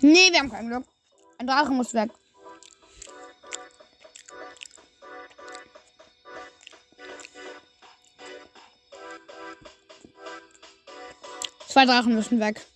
Nee, 0.00 0.32
wir 0.32 0.40
haben 0.40 0.50
kein 0.50 0.66
Glück. 0.68 0.84
Ein 1.38 1.46
Drache 1.46 1.70
muss 1.70 1.94
weg. 1.94 2.10
Zwei 11.68 11.86
Drachen 11.86 12.16
müssen 12.16 12.40
weg. 12.40 12.66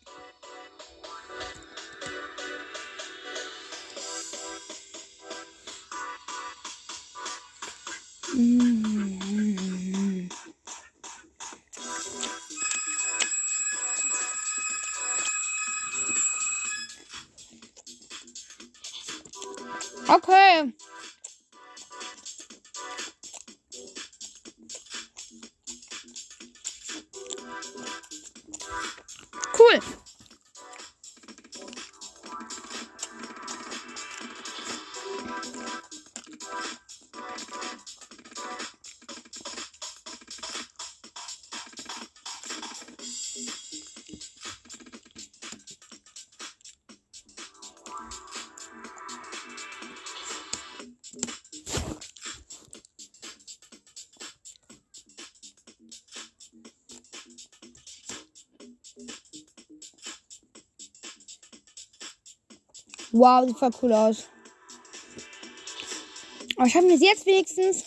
Wow, 63.16 63.46
sieht 63.46 63.56
voll 63.56 63.70
cool 63.80 63.92
aus. 63.92 64.28
Aber 66.56 66.68
schaffen 66.68 66.88
wir 66.88 66.96
es 66.96 67.00
jetzt 67.00 67.26
wenigstens? 67.26 67.84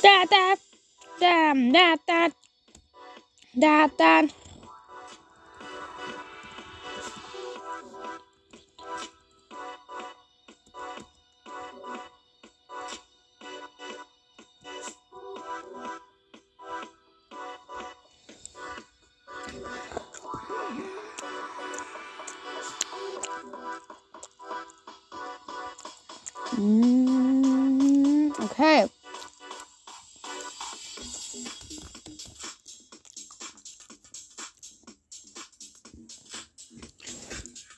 Da, 0.00 0.22
da, 0.30 0.54
da, 1.18 1.54
da, 1.72 2.28
da, 3.54 3.88
da, 3.88 3.88
da. 3.98 4.45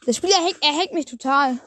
Das 0.09 0.17
Spiel 0.17 0.31
erhängt, 0.31 0.57
erhängt 0.63 0.95
mich 0.95 1.05
total. 1.05 1.61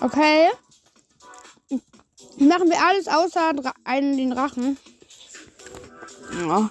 Okay. 0.00 0.50
Alles 2.82 3.08
außer 3.08 3.52
einen, 3.84 4.16
den 4.16 4.30
Drachen. 4.30 4.78
Ja. 6.32 6.70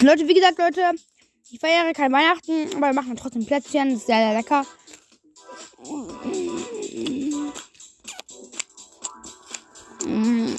Leute, 0.00 0.26
wie 0.26 0.34
gesagt, 0.34 0.58
Leute, 0.58 0.90
ich 1.50 1.60
feiere 1.60 1.92
kein 1.92 2.12
Weihnachten, 2.12 2.74
aber 2.74 2.88
wir 2.88 2.92
machen 2.92 3.16
trotzdem 3.16 3.46
Plätzchen. 3.46 3.90
Das 3.90 4.00
ist 4.00 4.06
sehr, 4.06 4.16
sehr 4.16 4.34
lecker. 4.34 4.66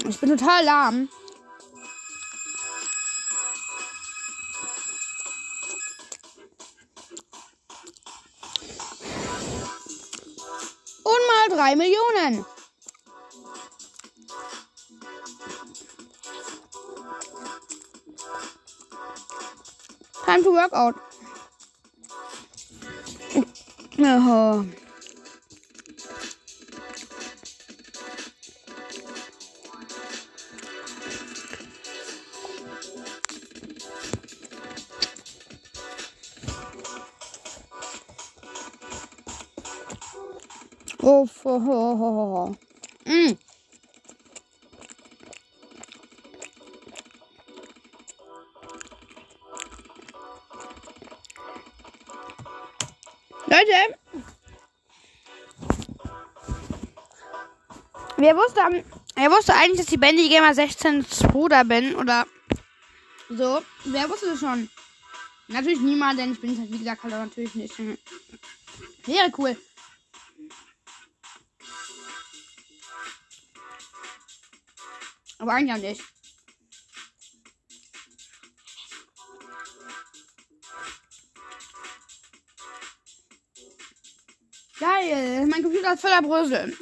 Ich 0.08 0.20
bin 0.20 0.30
total 0.30 0.63
lahm. 0.63 1.10
Und 11.04 11.22
mal 11.28 11.50
drei 11.50 11.75
Millionen. 11.75 12.46
To 20.51 20.58
work 20.58 20.72
out. 20.74 20.96
Oh. 24.00 24.67
Oh, 41.04 41.26
ho, 41.26 41.60
ho, 41.60 41.95
ho, 41.97 42.12
ho. 42.36 42.56
Mm. 43.06 43.38
Wer 58.21 58.36
wusste, 58.36 58.62
wer 59.15 59.31
wusste 59.31 59.53
eigentlich, 59.53 59.86
dass 59.86 59.91
ich 59.91 59.99
Bandy 59.99 60.29
Gamer 60.29 60.53
16 60.53 61.03
Bruder 61.31 61.63
bin 61.65 61.95
oder 61.95 62.25
so? 63.29 63.62
Wer 63.86 64.10
wusste 64.10 64.27
das 64.27 64.39
schon? 64.39 64.69
Natürlich 65.47 65.79
niemand, 65.79 66.19
denn 66.19 66.31
ich 66.31 66.39
bin 66.39 66.53
es 66.53 66.60
halt 66.60 66.71
wie 66.71 66.79
gesagt 66.79 67.03
halt 67.03 67.13
natürlich 67.13 67.55
nicht. 67.55 67.77
Wäre 69.05 69.31
cool. 69.38 69.57
Aber 75.39 75.53
eigentlich 75.53 75.73
auch 75.73 75.89
nicht. 75.89 76.01
Geil, 84.79 85.45
mein 85.47 85.62
Computer 85.63 85.93
ist 85.93 86.01
voller 86.01 86.21
Brösel. 86.21 86.75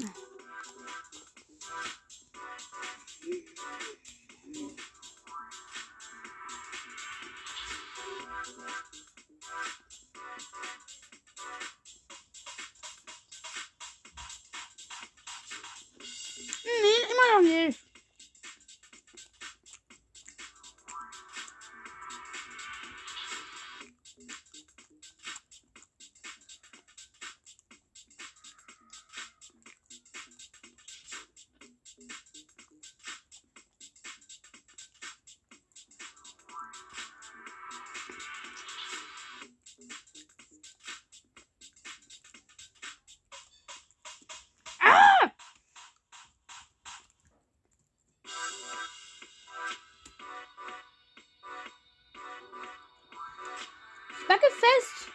Backe 54.30 54.46
fest. 54.52 55.10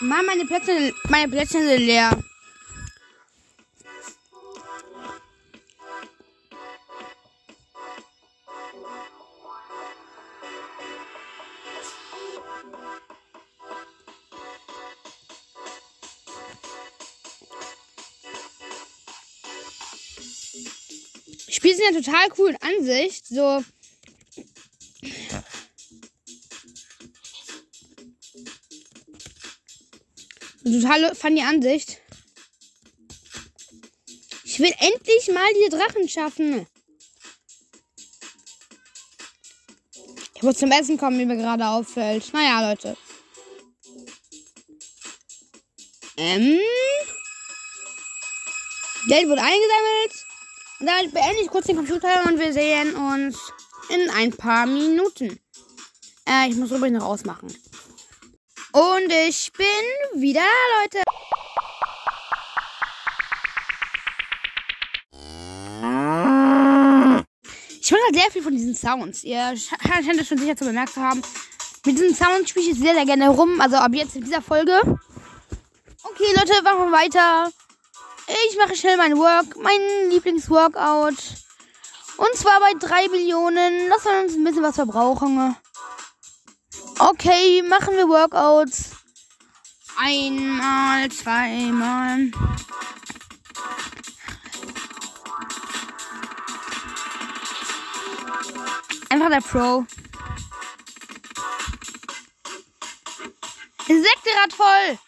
Mann, 0.00 0.26
meine 0.26 0.44
Plätze, 0.44 0.92
meine 1.08 1.32
Plätze 1.32 1.66
sind 1.66 1.86
leer. 1.86 2.10
Spiele 21.48 21.74
sind 21.74 21.94
ja 21.94 22.00
total 22.02 22.28
cool 22.36 22.50
in 22.50 22.56
Ansicht. 22.60 23.26
So, 23.26 23.64
Totale 30.72 31.14
funny 31.14 31.42
Ansicht. 31.42 31.98
Ich 34.44 34.58
will 34.58 34.72
endlich 34.78 35.28
mal 35.32 35.46
die 35.64 35.70
Drachen 35.70 36.08
schaffen. 36.08 36.66
Ich 40.34 40.42
muss 40.42 40.56
zum 40.56 40.70
Essen 40.70 40.96
kommen, 40.96 41.18
wie 41.18 41.26
mir 41.26 41.36
gerade 41.36 41.66
auffällt. 41.66 42.32
Naja, 42.32 42.70
Leute. 42.70 42.96
Ähm. 46.16 46.58
Geld 49.06 49.28
wurde 49.28 49.42
eingesammelt. 49.42 50.24
Und 50.80 50.86
damit 50.86 51.12
beende 51.12 51.42
ich 51.42 51.48
kurz 51.48 51.66
den 51.66 51.76
Computer 51.76 52.24
und 52.26 52.38
wir 52.38 52.52
sehen 52.52 52.94
uns 52.94 53.38
in 53.90 54.08
ein 54.10 54.30
paar 54.30 54.66
Minuten. 54.66 55.38
Äh, 56.26 56.48
ich 56.48 56.56
muss 56.56 56.70
übrigens 56.70 57.00
noch 57.00 57.06
ausmachen. 57.06 57.54
Und 58.72 59.12
ich 59.28 59.52
bin 59.52 59.66
wieder 60.20 60.40
da, 60.40 60.46
Leute. 60.82 61.02
Ich 67.80 67.90
höre 67.90 67.98
halt 68.04 68.14
sehr 68.14 68.30
viel 68.30 68.42
von 68.42 68.52
diesen 68.52 68.76
Sounds. 68.76 69.24
Ihr 69.24 69.54
scheint 69.56 70.20
das 70.20 70.28
schon 70.28 70.38
sicher 70.38 70.56
zu 70.56 70.64
bemerkt 70.64 70.92
zu 70.92 71.00
haben. 71.00 71.22
Mit 71.84 71.98
diesen 71.98 72.14
Sounds 72.14 72.50
spiele 72.50 72.70
ich 72.70 72.78
sehr, 72.78 72.94
sehr 72.94 73.06
gerne 73.06 73.30
rum. 73.30 73.60
Also 73.60 73.76
ab 73.76 73.90
jetzt 73.92 74.14
in 74.14 74.24
dieser 74.24 74.42
Folge. 74.42 74.78
Okay, 76.02 76.32
Leute, 76.36 76.62
machen 76.62 76.90
wir 76.90 76.92
weiter. 76.92 77.50
Ich 78.48 78.56
mache 78.56 78.76
schnell 78.76 78.96
mein 78.96 79.16
Work, 79.18 79.56
mein 79.56 80.10
Lieblingsworkout. 80.10 81.16
Und 82.16 82.34
zwar 82.34 82.60
bei 82.60 82.74
3 82.78 83.08
Millionen. 83.08 83.88
Lass 83.88 84.06
uns 84.06 84.34
ein 84.34 84.44
bisschen 84.44 84.62
was 84.62 84.76
verbrauchen. 84.76 85.56
Okay, 87.02 87.62
machen 87.62 87.96
wir 87.96 88.06
Workouts. 88.06 88.90
Einmal, 89.98 91.10
zweimal. 91.10 92.30
Einfach 99.08 99.30
der 99.30 99.40
Pro. 99.40 99.86
Insektenrad 103.88 104.52
voll. 104.52 104.98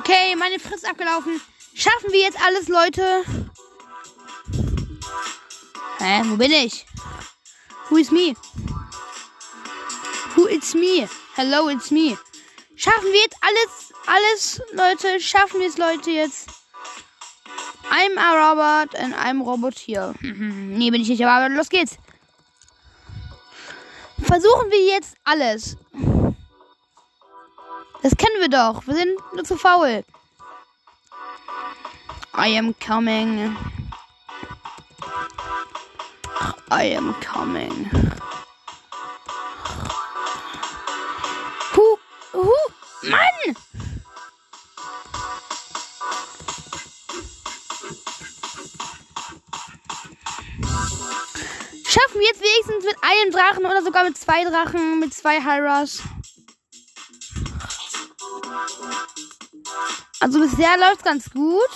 Okay, 0.00 0.34
meine 0.34 0.58
Frist 0.58 0.88
abgelaufen. 0.88 1.42
Schaffen 1.74 2.10
wir 2.10 2.20
jetzt 2.20 2.38
alles, 2.42 2.68
Leute? 2.68 3.22
Hä, 5.98 6.22
wo 6.24 6.36
bin 6.36 6.50
ich? 6.50 6.86
Who 7.90 7.98
is 7.98 8.10
me? 8.10 8.34
Who 10.34 10.46
it's 10.46 10.72
me? 10.72 11.06
Hello, 11.36 11.68
it's 11.68 11.90
me. 11.90 12.16
Schaffen 12.76 13.12
wir 13.12 13.20
jetzt 13.20 13.36
alles, 13.42 13.92
alles, 14.06 14.62
Leute? 14.72 15.20
Schaffen 15.20 15.60
wir 15.60 15.68
es, 15.68 15.76
Leute, 15.76 16.10
jetzt? 16.10 16.48
I'm 17.90 18.16
a 18.16 18.32
robot 18.32 18.94
and 18.94 19.14
I'm 19.14 19.42
robot 19.42 19.78
hier. 19.78 20.14
nee, 20.22 20.90
bin 20.90 21.02
ich 21.02 21.10
nicht, 21.10 21.22
aber 21.26 21.50
los 21.50 21.68
geht's. 21.68 21.98
Versuchen 24.22 24.70
wir 24.70 24.82
jetzt 24.86 25.14
alles. 25.24 25.76
Das 28.02 28.16
kennen 28.16 28.40
wir 28.40 28.48
doch. 28.48 28.86
Wir 28.86 28.94
sind 28.94 29.18
nur 29.34 29.44
zu 29.44 29.56
faul. 29.56 30.02
I 32.36 32.56
am 32.56 32.74
coming. 32.78 33.56
I 36.70 36.96
am 36.96 37.14
coming. 37.20 37.90
Hu, 41.74 41.98
hu, 42.32 42.52
Mann! 43.02 43.56
Schaffen 51.86 52.20
wir 52.20 52.26
jetzt 52.28 52.40
wenigstens 52.40 52.84
mit 52.84 52.96
einem 53.02 53.32
Drachen 53.32 53.66
oder 53.66 53.82
sogar 53.82 54.04
mit 54.04 54.16
zwei 54.16 54.44
Drachen, 54.44 55.00
mit 55.00 55.12
zwei 55.12 55.42
Hyras. 55.42 56.02
Also 60.20 60.38
bisher 60.38 60.76
läuft 60.78 61.02
ganz 61.02 61.30
gut. 61.30 61.70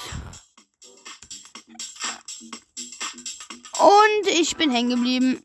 Und 3.78 4.26
ich 4.28 4.57
bin 4.57 4.70
hängen 4.70 4.90
geblieben. 4.90 5.42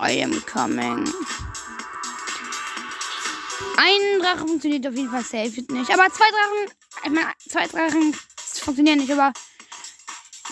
I 0.00 0.22
am 0.22 0.44
coming. 0.46 1.12
Ein 3.76 4.20
Drache 4.20 4.46
funktioniert 4.46 4.86
auf 4.86 4.94
jeden 4.94 5.10
Fall 5.10 5.24
safe 5.24 5.64
nicht. 5.72 5.90
Aber 5.92 6.08
zwei 6.10 6.30
Drachen. 6.30 6.76
Ich 7.04 7.10
meine, 7.10 7.32
zwei 7.48 7.66
Drachen 7.66 8.14
funktionieren 8.44 8.98
nicht, 8.98 9.10
aber. 9.10 9.32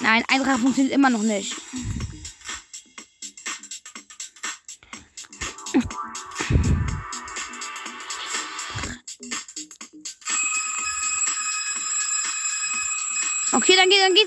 Nein, 0.01 0.24
ein 0.29 0.42
Drache 0.42 0.59
funktioniert 0.59 0.94
immer 0.94 1.11
noch 1.11 1.22
nicht. 1.22 1.55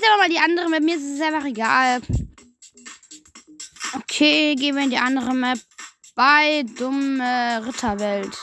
Geht 0.02 0.10
aber 0.10 0.22
mal 0.22 0.28
die 0.28 0.38
andere 0.38 0.68
Map. 0.68 0.82
Mir 0.82 0.96
ist 0.96 1.14
es 1.14 1.20
einfach 1.20 1.44
egal. 1.44 2.00
Okay, 3.94 4.54
gehen 4.56 4.74
wir 4.74 4.82
in 4.82 4.90
die 4.90 4.98
andere 4.98 5.32
Map. 5.34 5.58
Bei 6.14 6.64
dumme 6.76 7.62
Ritterwelt. 7.66 8.36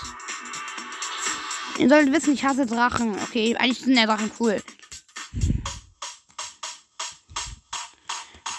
Ihr 1.77 1.89
solltet 1.89 2.13
wissen, 2.13 2.33
ich 2.33 2.43
hasse 2.43 2.65
Drachen. 2.65 3.15
Okay, 3.23 3.55
eigentlich 3.57 3.79
sind 3.79 3.95
ja 3.95 4.05
Drachen 4.05 4.31
cool. 4.39 4.61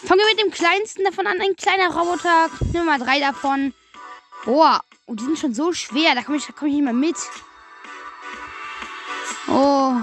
Fangen 0.06 0.20
wir 0.20 0.34
mit 0.34 0.40
dem 0.40 0.50
kleinsten 0.50 1.04
davon 1.04 1.26
an. 1.26 1.40
Ein 1.40 1.56
kleiner 1.56 1.94
Roboter. 1.94 2.48
Nehmen 2.60 2.72
wir 2.72 2.84
mal 2.84 2.98
drei 2.98 3.20
davon. 3.20 3.74
Boah, 4.44 4.82
oh, 5.06 5.14
die 5.14 5.24
sind 5.24 5.38
schon 5.38 5.54
so 5.54 5.72
schwer. 5.72 6.14
Da 6.14 6.22
komme 6.22 6.38
ich, 6.38 6.46
komm 6.56 6.68
ich 6.68 6.74
nicht 6.74 6.84
mehr 6.84 6.92
mit. 6.92 7.16
Oh. 9.48 9.96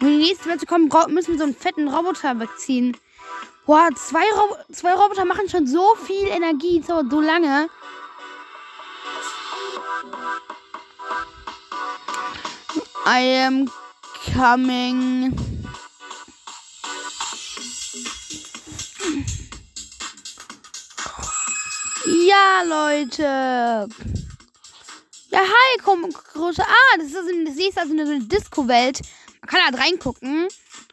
Um 0.00 0.08
die 0.08 0.16
nächste 0.18 0.48
Welt 0.48 0.60
zu 0.60 0.66
kommen, 0.66 0.90
müssen 1.08 1.32
wir 1.32 1.38
so 1.38 1.44
einen 1.44 1.56
fetten 1.56 1.88
Roboter 1.88 2.38
wegziehen. 2.38 2.96
Boah, 3.64 3.88
zwei, 3.96 4.24
Rob 4.36 4.58
zwei 4.72 4.92
Roboter 4.94 5.24
machen 5.24 5.48
schon 5.48 5.66
so 5.66 5.94
viel 6.04 6.28
Energie, 6.28 6.82
so, 6.86 7.02
so 7.08 7.20
lange. 7.20 7.68
I 13.08 13.44
am 13.44 13.70
coming. 14.34 15.32
Ja, 22.06 22.62
Leute. 22.62 23.88
Ja, 25.30 25.40
hi, 25.40 25.78
komm, 25.84 26.12
große. 26.32 26.62
Ah, 26.62 26.96
das 26.98 27.06
ist, 27.06 27.16
also, 27.16 27.30
das 27.44 27.56
ist 27.56 27.78
also 27.78 27.92
eine 27.92 28.20
Disco-Welt. 28.20 29.00
Man 29.46 29.60
kann 29.60 29.64
halt 29.64 29.78
reingucken, 29.78 30.48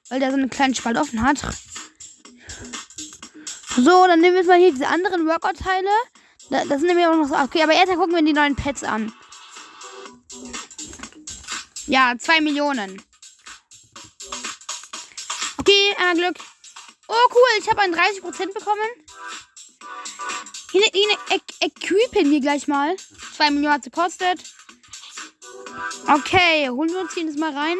weil 0.09 0.19
der 0.19 0.29
so 0.29 0.37
eine 0.37 0.47
kleine 0.47 0.75
Spalt 0.75 0.95
offen 0.97 1.23
hat. 1.23 1.39
So, 3.75 4.05
dann 4.05 4.21
nehmen 4.21 4.35
wir 4.35 4.41
jetzt 4.41 4.47
mal 4.47 4.59
hier 4.59 4.71
diese 4.71 4.87
anderen 4.87 5.25
Workout-Teile. 5.25 5.89
Da, 6.51 6.63
das 6.65 6.79
sind 6.79 6.85
nämlich 6.85 7.07
auch 7.07 7.15
noch 7.15 7.27
so. 7.27 7.35
Okay, 7.35 7.63
aber 7.63 7.73
erst 7.73 7.95
gucken 7.95 8.13
wir 8.13 8.21
die 8.21 8.31
neuen 8.31 8.55
Pets 8.55 8.83
an. 8.83 9.11
Ja, 11.87 12.13
zwei 12.19 12.41
Millionen. 12.41 13.01
Okay, 15.57 15.95
äh, 15.97 16.15
Glück. 16.15 16.35
Oh, 17.07 17.27
cool. 17.31 17.59
Ich 17.59 17.67
habe 17.71 17.81
einen 17.81 17.95
30% 17.95 18.53
bekommen. 18.53 18.89
Hier 20.71 20.93
e 20.93 21.39
equipen 21.59 22.29
wir 22.29 22.39
gleich 22.39 22.67
mal. 22.67 22.95
Zwei 23.35 23.49
Millionen 23.49 23.73
hat 23.73 23.83
sie 23.83 23.89
gekostet. 23.89 24.43
Okay, 26.07 26.69
holen 26.69 26.91
wir 26.91 26.99
uns 26.99 27.15
hier 27.15 27.25
das 27.25 27.35
mal 27.35 27.51
rein. 27.51 27.77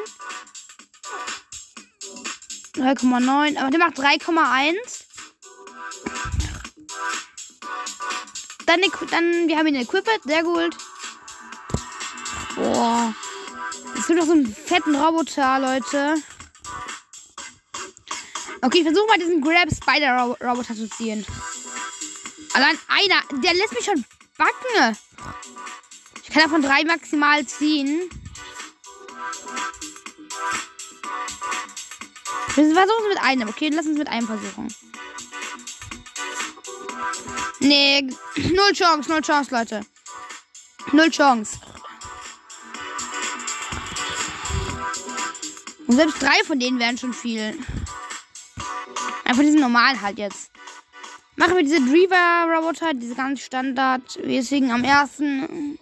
3,9. 2.75 3.57
Aber 3.57 3.69
der 3.69 3.79
macht 3.79 3.99
3,1. 3.99 4.73
Dann, 8.65 8.81
dann, 9.11 9.47
wir 9.47 9.57
haben 9.57 9.67
ihn 9.67 9.75
equipped. 9.75 10.23
Sehr 10.23 10.43
gut. 10.43 10.75
Boah. 12.55 13.13
Es 13.97 14.07
gibt 14.07 14.19
doch 14.19 14.25
so 14.25 14.33
einen 14.33 14.53
fetten 14.53 14.95
Roboter, 14.95 15.59
Leute. 15.59 16.15
Okay, 18.61 18.77
ich 18.77 18.83
versuche 18.83 19.07
mal 19.07 19.19
diesen 19.19 19.41
Grab 19.41 19.69
Spider 19.71 20.37
Roboter 20.41 20.75
zu 20.75 20.89
ziehen. 20.89 21.25
Allein 22.53 22.77
einer, 22.87 23.41
der 23.43 23.53
lässt 23.53 23.73
mich 23.73 23.85
schon 23.85 24.05
backen. 24.37 24.97
Ich 26.23 26.29
kann 26.29 26.43
davon 26.43 26.61
drei 26.61 26.83
maximal 26.85 27.45
ziehen. 27.45 28.09
Wir 32.55 32.65
versuchen 32.65 33.03
es 33.03 33.15
mit 33.15 33.23
einem. 33.23 33.49
Okay, 33.49 33.69
lass 33.73 33.85
uns 33.87 33.97
mit 33.97 34.07
einem 34.07 34.27
versuchen. 34.27 34.67
Nee, 37.59 38.07
null 38.35 38.71
Chance, 38.73 39.09
null 39.09 39.21
Chance, 39.21 39.55
Leute. 39.55 39.81
Null 40.91 41.09
Chance. 41.09 41.59
Und 45.87 45.95
selbst 45.95 46.21
drei 46.21 46.43
von 46.45 46.59
denen 46.59 46.79
wären 46.79 46.97
schon 46.97 47.13
viel. 47.13 47.57
Einfach 49.23 49.41
diesen 49.41 49.59
normal 49.59 49.99
halt 50.01 50.19
jetzt. 50.19 50.51
Machen 51.35 51.55
wir 51.55 51.63
diese 51.63 51.81
Dreamer-Roboter, 51.81 52.93
diese 52.93 53.15
ganz 53.15 53.41
standardmäßigen 53.41 54.71
am 54.71 54.83
ersten. 54.83 55.79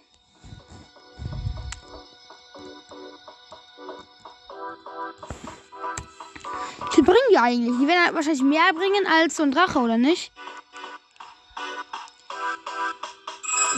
Eigentlich? 7.42 7.76
Die 7.76 7.86
werden 7.88 8.04
halt 8.04 8.14
wahrscheinlich 8.14 8.42
mehr 8.42 8.72
bringen 8.72 9.04
als 9.04 9.36
so 9.36 9.42
ein 9.42 9.50
Drache, 9.50 9.80
oder 9.80 9.98
nicht? 9.98 10.30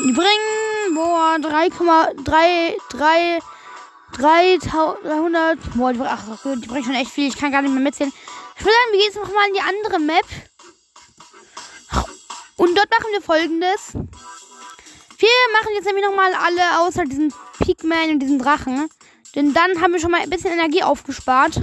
Die 0.05 0.13
bringen, 0.13 0.95
boah, 0.95 1.39
3,3, 1.41 3.41
300, 4.13 5.59
boah, 5.77 5.95
die, 5.95 6.01
ach, 6.03 6.25
die 6.45 6.67
bringen 6.67 6.85
schon 6.85 6.95
echt 6.95 7.11
viel. 7.11 7.29
Ich 7.29 7.39
kann 7.39 7.53
gar 7.53 7.63
nicht 7.63 7.73
mehr 7.73 7.83
mitzählen. 7.83 8.13
Ich 8.57 8.63
würde 8.63 8.75
sagen, 8.75 8.93
wir 8.93 8.99
gehen 8.99 9.07
jetzt 9.07 9.17
nochmal 9.17 9.49
in 9.49 9.55
die 9.55 9.63
andere 9.63 9.99
Map. 9.99 10.27
Und 12.57 12.77
dort 12.77 12.91
machen 12.91 13.13
wir 13.13 13.23
folgendes. 13.23 13.95
Wir 13.95 15.53
machen 15.55 15.73
jetzt 15.75 15.87
nämlich 15.87 16.05
nochmal 16.05 16.35
alle 16.35 16.81
außer 16.81 17.05
diesen 17.05 17.33
Pigman 17.61 18.11
und 18.11 18.19
diesen 18.19 18.39
Drachen. 18.39 18.91
Denn 19.35 19.55
dann 19.55 19.81
haben 19.81 19.95
wir 19.95 20.01
schon 20.01 20.11
mal 20.11 20.21
ein 20.21 20.29
bisschen 20.29 20.53
Energie 20.53 20.83
aufgespart. 20.83 21.63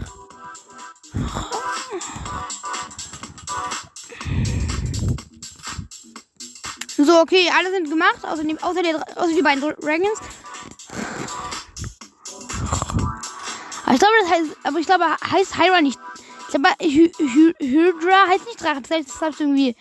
So, 7.12 7.20
okay, 7.20 7.52
alle 7.54 7.72
sind 7.72 7.90
gemacht, 7.90 8.24
außer 8.24 8.42
die, 8.46 8.58
außer 8.62 8.82
die, 8.82 8.96
außer 8.96 9.34
die 9.36 9.42
beiden 9.42 9.60
Dragons. 9.60 10.18
Aber 13.84 13.94
ich 13.94 14.00
glaube, 14.00 14.14
das 14.22 14.32
heißt, 14.32 14.58
aber 14.64 14.80
ich 14.80 14.86
glaube, 14.86 15.06
heißt 15.30 15.58
Hyra 15.58 15.82
nicht. 15.82 16.00
Ich 16.48 16.48
glaube, 16.48 16.70
Hy 16.80 17.12
Hy 17.18 17.54
Hydra 17.60 18.28
heißt 18.30 18.46
nicht 18.46 18.62
Drache, 18.62 18.82
das 18.82 18.98
heißt, 18.98 19.10
das 19.10 19.40
irgendwie 19.42 19.76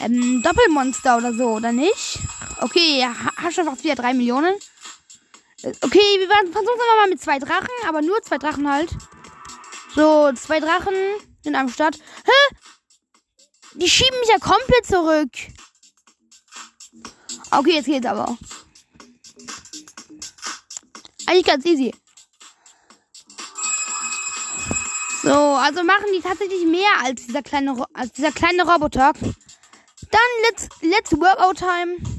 ähm, 0.00 0.40
Doppelmonster 0.44 1.16
oder 1.16 1.34
so, 1.34 1.48
oder 1.48 1.72
nicht? 1.72 2.20
Okay, 2.60 3.04
du 3.56 3.62
einfach 3.62 3.82
wieder 3.82 3.96
drei 3.96 4.14
Millionen. 4.14 4.54
Äh, 5.62 5.72
okay, 5.82 5.98
wir 5.98 6.28
versuchen 6.28 6.78
es 6.78 6.96
mal 6.96 7.08
mit 7.08 7.20
zwei 7.20 7.40
Drachen, 7.40 7.88
aber 7.88 8.02
nur 8.02 8.22
zwei 8.22 8.38
Drachen 8.38 8.70
halt. 8.70 8.90
So, 9.96 10.30
zwei 10.34 10.60
Drachen 10.60 10.94
sind 11.42 11.56
am 11.56 11.68
Start. 11.70 11.96
Hä? 12.24 12.56
Die 13.74 13.88
schieben 13.88 14.20
mich 14.20 14.28
ja 14.28 14.38
komplett 14.38 14.86
zurück. 14.86 15.57
Okay, 17.50 17.74
jetzt 17.74 17.86
geht's 17.86 18.06
aber. 18.06 18.36
Eigentlich 21.26 21.46
ganz 21.46 21.64
easy. 21.64 21.94
So, 25.22 25.32
also 25.32 25.82
machen 25.82 26.06
die 26.14 26.22
tatsächlich 26.22 26.64
mehr 26.64 26.90
als 27.02 27.26
dieser 27.26 27.42
kleine, 27.42 27.84
als 27.92 28.12
dieser 28.12 28.32
kleine 28.32 28.62
Roboter. 28.62 29.12
Dann 29.12 30.20
let's, 30.48 30.68
let's 30.80 31.12
Workout 31.12 31.58
Time. 31.58 32.17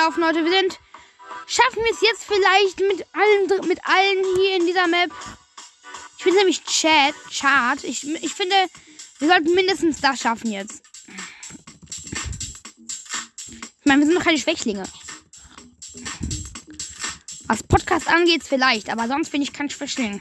Abgelaufen, 0.00 0.22
Leute. 0.22 0.44
Wir 0.44 0.60
sind. 0.60 0.78
Schaffen 1.46 1.82
wir 1.82 1.92
es 1.92 2.00
jetzt 2.00 2.24
vielleicht 2.24 2.78
mit 2.80 3.06
allen, 3.12 3.68
mit 3.68 3.84
allen 3.84 4.24
hier 4.36 4.56
in 4.56 4.66
dieser 4.66 4.86
Map? 4.86 5.10
Ich 6.16 6.22
finde 6.22 6.38
nämlich 6.38 6.62
Chat, 6.64 7.14
Chart. 7.32 7.82
Ich, 7.84 8.06
ich 8.06 8.34
finde, 8.34 8.54
wir 9.18 9.28
sollten 9.28 9.54
mindestens 9.54 10.00
das 10.00 10.20
schaffen 10.20 10.52
jetzt. 10.52 10.82
Ich 13.80 13.86
meine, 13.86 14.00
wir 14.00 14.06
sind 14.06 14.14
noch 14.14 14.24
keine 14.24 14.38
Schwächlinge. 14.38 14.84
Was 17.46 17.62
Podcast 17.64 18.06
angeht, 18.08 18.44
vielleicht, 18.44 18.88
aber 18.90 19.08
sonst 19.08 19.30
bin 19.30 19.42
ich 19.42 19.52
kein 19.52 19.70
Schwächling. 19.70 20.20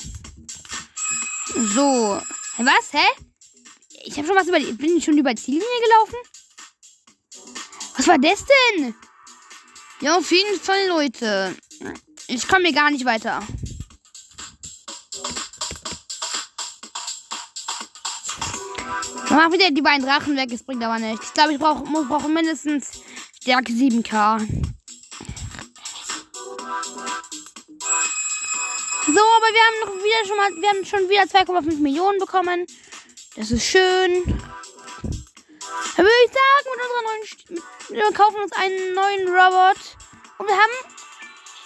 So. 1.53 2.21
Was? 2.57 2.93
Hä? 2.93 3.05
Ich 4.03 4.17
habe 4.17 4.27
schon 4.27 4.35
was 4.35 4.47
über 4.47 4.59
die. 4.59 4.71
Bin 4.71 4.97
ich 4.97 5.05
schon 5.05 5.17
über 5.17 5.33
die 5.33 5.41
Ziellinie 5.41 5.67
gelaufen? 5.83 6.15
Was 7.97 8.07
war 8.07 8.17
das 8.17 8.45
denn? 8.45 8.95
Ja, 10.01 10.17
auf 10.17 10.31
jeden 10.31 10.59
Fall, 10.59 10.87
Leute. 10.87 11.55
Ich 12.27 12.47
komme 12.47 12.65
hier 12.65 12.73
gar 12.73 12.89
nicht 12.89 13.03
weiter. 13.05 13.41
Mach 19.29 19.51
wieder 19.51 19.69
die 19.71 19.81
beiden 19.81 20.05
Drachen 20.05 20.35
weg, 20.37 20.49
es 20.51 20.63
bringt 20.63 20.83
aber 20.83 20.99
nichts. 20.99 21.27
Ich 21.27 21.33
glaube, 21.33 21.53
ich 21.53 21.59
brauche 21.59 21.83
brauch 21.83 22.27
mindestens 22.27 23.01
Stärke 23.41 23.71
7k. 23.71 24.39
So, 29.05 29.21
aber 29.21 29.49
wir 29.53 29.63
haben 29.65 29.79
noch 29.85 29.93
wieder 30.03 30.25
schon 30.27 30.37
mal, 30.37 30.61
wir 30.61 30.69
haben 30.69 30.85
schon 30.85 31.09
wieder 31.09 31.23
2,5 31.23 31.79
Millionen 31.79 32.19
bekommen. 32.19 32.65
Das 33.35 33.51
ist 33.51 33.65
schön. 33.65 34.23
Dann 35.95 36.05
würde 36.05 36.25
ich 36.25 36.31
sagen, 36.31 36.67
mit 36.71 36.81
unserer 36.85 37.03
neuen, 37.03 37.23
wir 37.89 38.13
kaufen 38.13 38.41
uns 38.41 38.51
einen 38.53 38.93
neuen 38.93 39.27
Robot. 39.27 39.88
Und 40.39 40.47
wir 40.47 40.55
haben, 40.55 40.71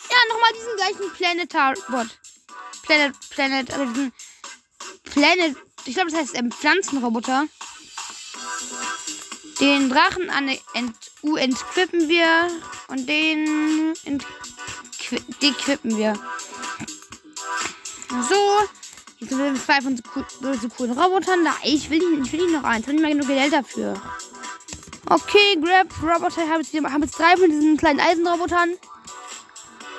ja, 0.10 0.18
nochmal 0.34 0.52
diesen 0.54 0.76
gleichen 0.76 1.14
Planetar-Bot. 1.14 2.08
Planet, 2.82 3.16
Planet, 3.30 3.72
also 3.72 3.86
diesen 3.86 4.14
Planet, 5.04 5.56
ich 5.86 5.94
glaube, 5.94 6.12
das 6.12 6.20
heißt 6.20 6.36
ähm, 6.36 6.52
Pflanzenroboter. 6.52 7.46
Den 9.60 9.90
Drachen 9.90 10.30
an 10.32 10.50
ent, 10.74 10.96
uh, 11.22 11.36
entquippen 11.36 12.10
wir 12.10 12.50
und 12.88 13.08
den 13.08 13.94
dequippen 15.42 15.96
wir. 15.96 16.14
So, 18.28 18.68
jetzt 19.20 19.30
sind 19.30 19.40
wir 19.40 19.56
zwei 19.56 19.82
von 19.82 20.02
so, 20.42 20.54
so 20.54 20.70
coolen 20.70 20.98
Robotern 20.98 21.46
da. 21.46 21.56
Ich 21.64 21.90
will 21.92 22.02
ich 22.24 22.32
will 22.32 22.46
nicht 22.46 22.54
noch 22.54 22.64
eins, 22.64 22.82
ich 22.82 22.88
habe 22.88 22.94
nicht 22.94 23.02
mehr 23.02 23.12
genug 23.12 23.28
Geld 23.28 23.54
dafür. 23.54 24.02
Okay, 25.10 25.60
Grab, 25.62 25.88
Roboter, 26.02 26.50
habe 26.50 26.64
jetzt, 26.64 26.74
hab 26.74 27.02
jetzt 27.02 27.20
drei 27.20 27.36
von 27.36 27.50
diesen 27.50 27.78
kleinen 27.78 28.00
Eisenrobotern. 28.00 28.72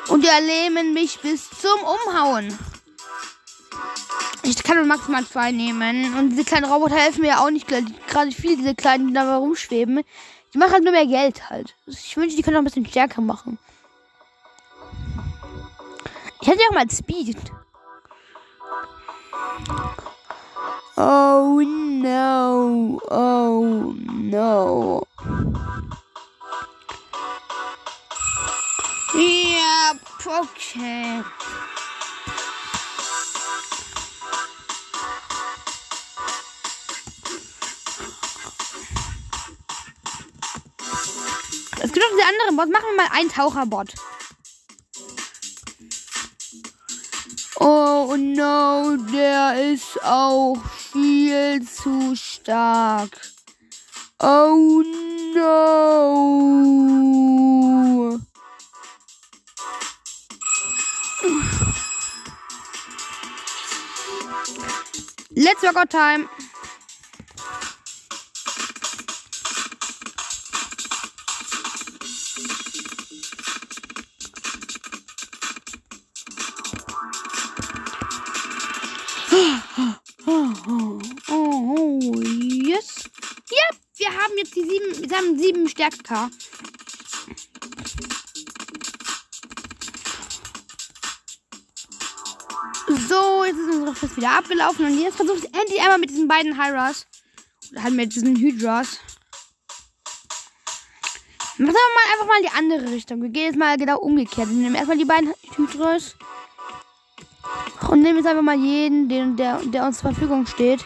Und 0.08 0.22
die 0.22 0.28
erlähmen 0.28 0.94
mich 0.94 1.20
bis 1.20 1.48
zum 1.50 1.78
Umhauen. 1.80 2.58
Ich 4.42 4.62
kann 4.62 4.76
nur 4.76 4.86
maximal 4.86 5.24
zwei 5.26 5.52
nehmen. 5.52 6.14
Und 6.18 6.30
diese 6.30 6.44
kleinen 6.44 6.70
Roboter 6.70 6.96
helfen 6.96 7.22
mir 7.22 7.28
ja 7.28 7.44
auch 7.44 7.50
nicht 7.50 7.68
gerade 7.68 8.32
viel, 8.32 8.56
diese 8.56 8.74
kleinen, 8.74 9.08
die 9.08 9.14
da 9.14 9.36
rumschweben. 9.36 10.02
Die 10.52 10.58
machen 10.58 10.72
halt 10.72 10.84
nur 10.84 10.92
mehr 10.92 11.06
Geld 11.06 11.50
halt. 11.50 11.74
Ich 11.86 12.16
wünsche, 12.16 12.36
die 12.36 12.42
können 12.42 12.56
auch 12.56 12.60
ein 12.60 12.64
bisschen 12.64 12.86
stärker 12.86 13.20
machen. 13.20 13.58
Ich 16.40 16.48
hätte 16.48 16.60
ja 16.60 16.68
auch 16.68 16.74
mal 16.74 16.90
Speed. 16.90 17.38
Oh 20.96 21.60
no. 21.60 23.00
Oh 23.10 23.94
no. 24.06 25.02
Ja, 29.14 29.92
okay. 30.24 31.24
Es 41.80 41.92
gibt 41.92 42.04
auch 42.04 42.10
diese 42.10 42.24
anderen 42.24 42.56
Bots. 42.56 42.70
Machen 42.70 42.86
wir 42.90 43.02
mal 43.02 43.10
einen 43.12 43.30
Taucherbot. 43.30 43.94
Oh 47.58 48.14
no, 48.16 48.96
der 49.12 49.72
ist 49.72 50.02
auch 50.04 50.56
viel 50.94 51.60
zu 51.66 52.14
stark. 52.14 53.10
Oh 54.20 54.82
no. 55.34 56.20
Let's 65.36 65.62
work 65.64 65.76
out 65.76 65.90
time. 65.90 66.28
Wir 85.14 85.20
haben 85.20 85.38
sieben 85.38 85.68
Stärke. 85.68 86.28
So, 93.08 93.44
jetzt 93.44 93.58
ist 93.58 93.74
unsere 93.74 93.94
Frist 93.94 94.16
wieder 94.16 94.32
abgelaufen 94.32 94.86
und 94.86 95.00
jetzt 95.00 95.16
versuche 95.16 95.38
ich 95.38 95.44
endlich 95.44 95.80
einmal 95.80 95.98
mit 95.98 96.10
diesen 96.10 96.26
beiden 96.26 96.60
Hyras. 96.60 97.06
Oder 97.70 97.84
halt 97.84 97.94
mit 97.94 98.14
diesen 98.14 98.36
Hydras. 98.36 98.98
Machen 101.58 101.72
wir 101.72 101.72
mal 101.72 102.12
einfach 102.12 102.26
mal 102.26 102.36
in 102.38 102.42
die 102.42 102.74
andere 102.74 102.92
Richtung. 102.92 103.22
Wir 103.22 103.28
gehen 103.28 103.44
jetzt 103.46 103.58
mal 103.58 103.76
genau 103.76 104.00
umgekehrt. 104.00 104.48
Wir 104.48 104.56
nehmen 104.56 104.74
erstmal 104.74 104.98
die 104.98 105.04
beiden 105.04 105.32
Hydros. 105.54 106.16
Und 107.88 108.02
nehmen 108.02 108.18
jetzt 108.18 108.26
einfach 108.26 108.42
mal 108.42 108.58
jeden, 108.58 109.08
den, 109.08 109.36
der, 109.36 109.60
der 109.60 109.86
uns 109.86 109.98
zur 109.98 110.10
Verfügung 110.10 110.46
steht. 110.46 110.84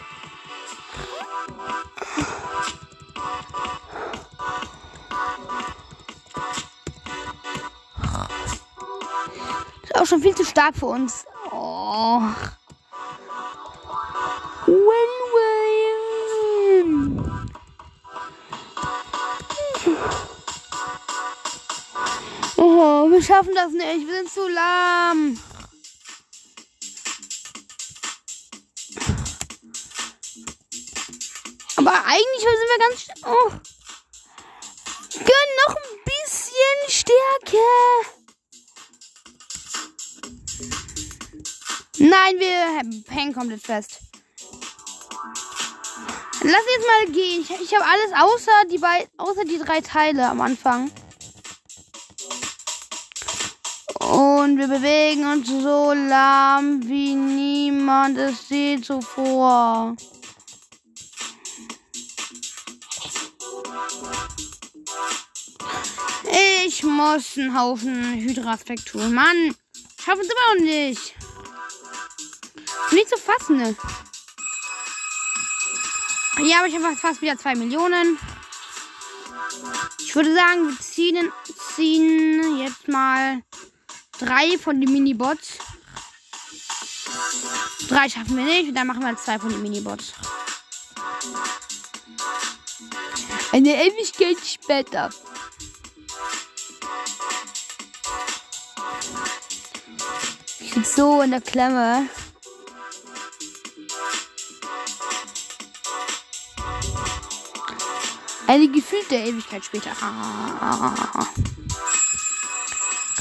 Schon 10.09 10.21
viel 10.23 10.35
zu 10.35 10.43
stark 10.43 10.75
für 10.75 10.87
uns. 10.87 11.23
Oh. 11.51 12.19
Win, 14.65 15.11
win. 15.35 17.21
Oh, 22.57 23.09
wir 23.11 23.21
schaffen 23.21 23.53
das 23.53 23.71
nicht. 23.71 24.07
Wir 24.07 24.15
sind 24.15 24.31
zu 24.31 24.47
lahm. 24.47 25.39
Aber 31.75 32.05
eigentlich 32.05 32.41
sind 32.41 32.69
wir 32.69 32.79
ganz. 32.79 33.07
Oh. 33.25 33.51
Gönn 35.19 35.51
noch 35.67 35.75
ein 35.75 35.99
bisschen 36.03 36.89
Stärke. 36.89 38.18
Nein, 41.99 42.39
wir 42.39 43.13
hängen 43.13 43.33
komplett 43.33 43.61
fest. 43.61 43.99
Lass 46.41 46.63
jetzt 46.75 46.87
mal 46.87 47.11
gehen. 47.11 47.41
Ich, 47.41 47.49
ich 47.49 47.75
habe 47.75 47.85
alles 47.85 48.13
außer 48.17 48.51
die 48.71 48.77
bei, 48.77 49.07
außer 49.17 49.43
die 49.43 49.57
drei 49.57 49.81
Teile 49.81 50.29
am 50.29 50.39
Anfang. 50.39 50.89
Und 53.99 54.57
wir 54.57 54.69
bewegen 54.69 55.29
uns 55.29 55.49
so 55.49 55.91
lahm 55.91 56.87
wie 56.87 57.15
niemand 57.15 58.17
es 58.17 58.47
je 58.47 58.79
zuvor. 58.79 59.97
Ich 66.65 66.83
muss 66.83 67.37
einen 67.37 67.59
Haufen 67.59 68.13
Hydras 68.13 68.61
wegtun. 68.69 69.13
Mann, 69.13 69.53
schaffen 70.01 70.21
es 70.21 70.29
immer 70.29 70.55
noch 70.55 70.61
nicht. 70.63 71.15
Nicht 72.91 73.09
zu 73.09 73.17
fassen, 73.17 73.57
ne? 73.57 73.75
Ja, 76.43 76.59
aber 76.59 76.67
ich 76.67 76.75
habe 76.75 76.95
fast 76.95 77.21
wieder 77.21 77.37
2 77.37 77.55
Millionen. 77.55 78.17
Ich 79.99 80.15
würde 80.15 80.33
sagen, 80.33 80.67
wir 80.67 80.79
ziehen, 80.79 81.31
ziehen 81.75 82.57
jetzt 82.57 82.87
mal 82.87 83.41
drei 84.19 84.57
von 84.57 84.79
den 84.81 84.91
Minibots. 84.91 85.57
Drei 87.87 88.09
schaffen 88.09 88.37
wir 88.37 88.43
nicht, 88.43 88.69
und 88.69 88.75
dann 88.75 88.87
machen 88.87 89.01
wir 89.01 89.15
zwei 89.17 89.39
von 89.39 89.49
den 89.49 89.61
Minibots. 89.61 90.13
Eine 93.51 93.83
Ewigkeit 93.85 94.37
später. 94.45 95.09
Ich 100.59 100.73
bin 100.73 100.83
so 100.83 101.21
in 101.21 101.31
der 101.31 101.41
Klemme. 101.41 102.07
Eine 108.49 108.67
gefühlte 108.67 109.13
Ewigkeit 109.13 109.63
später. 109.63 109.91
Ah. 110.01 111.23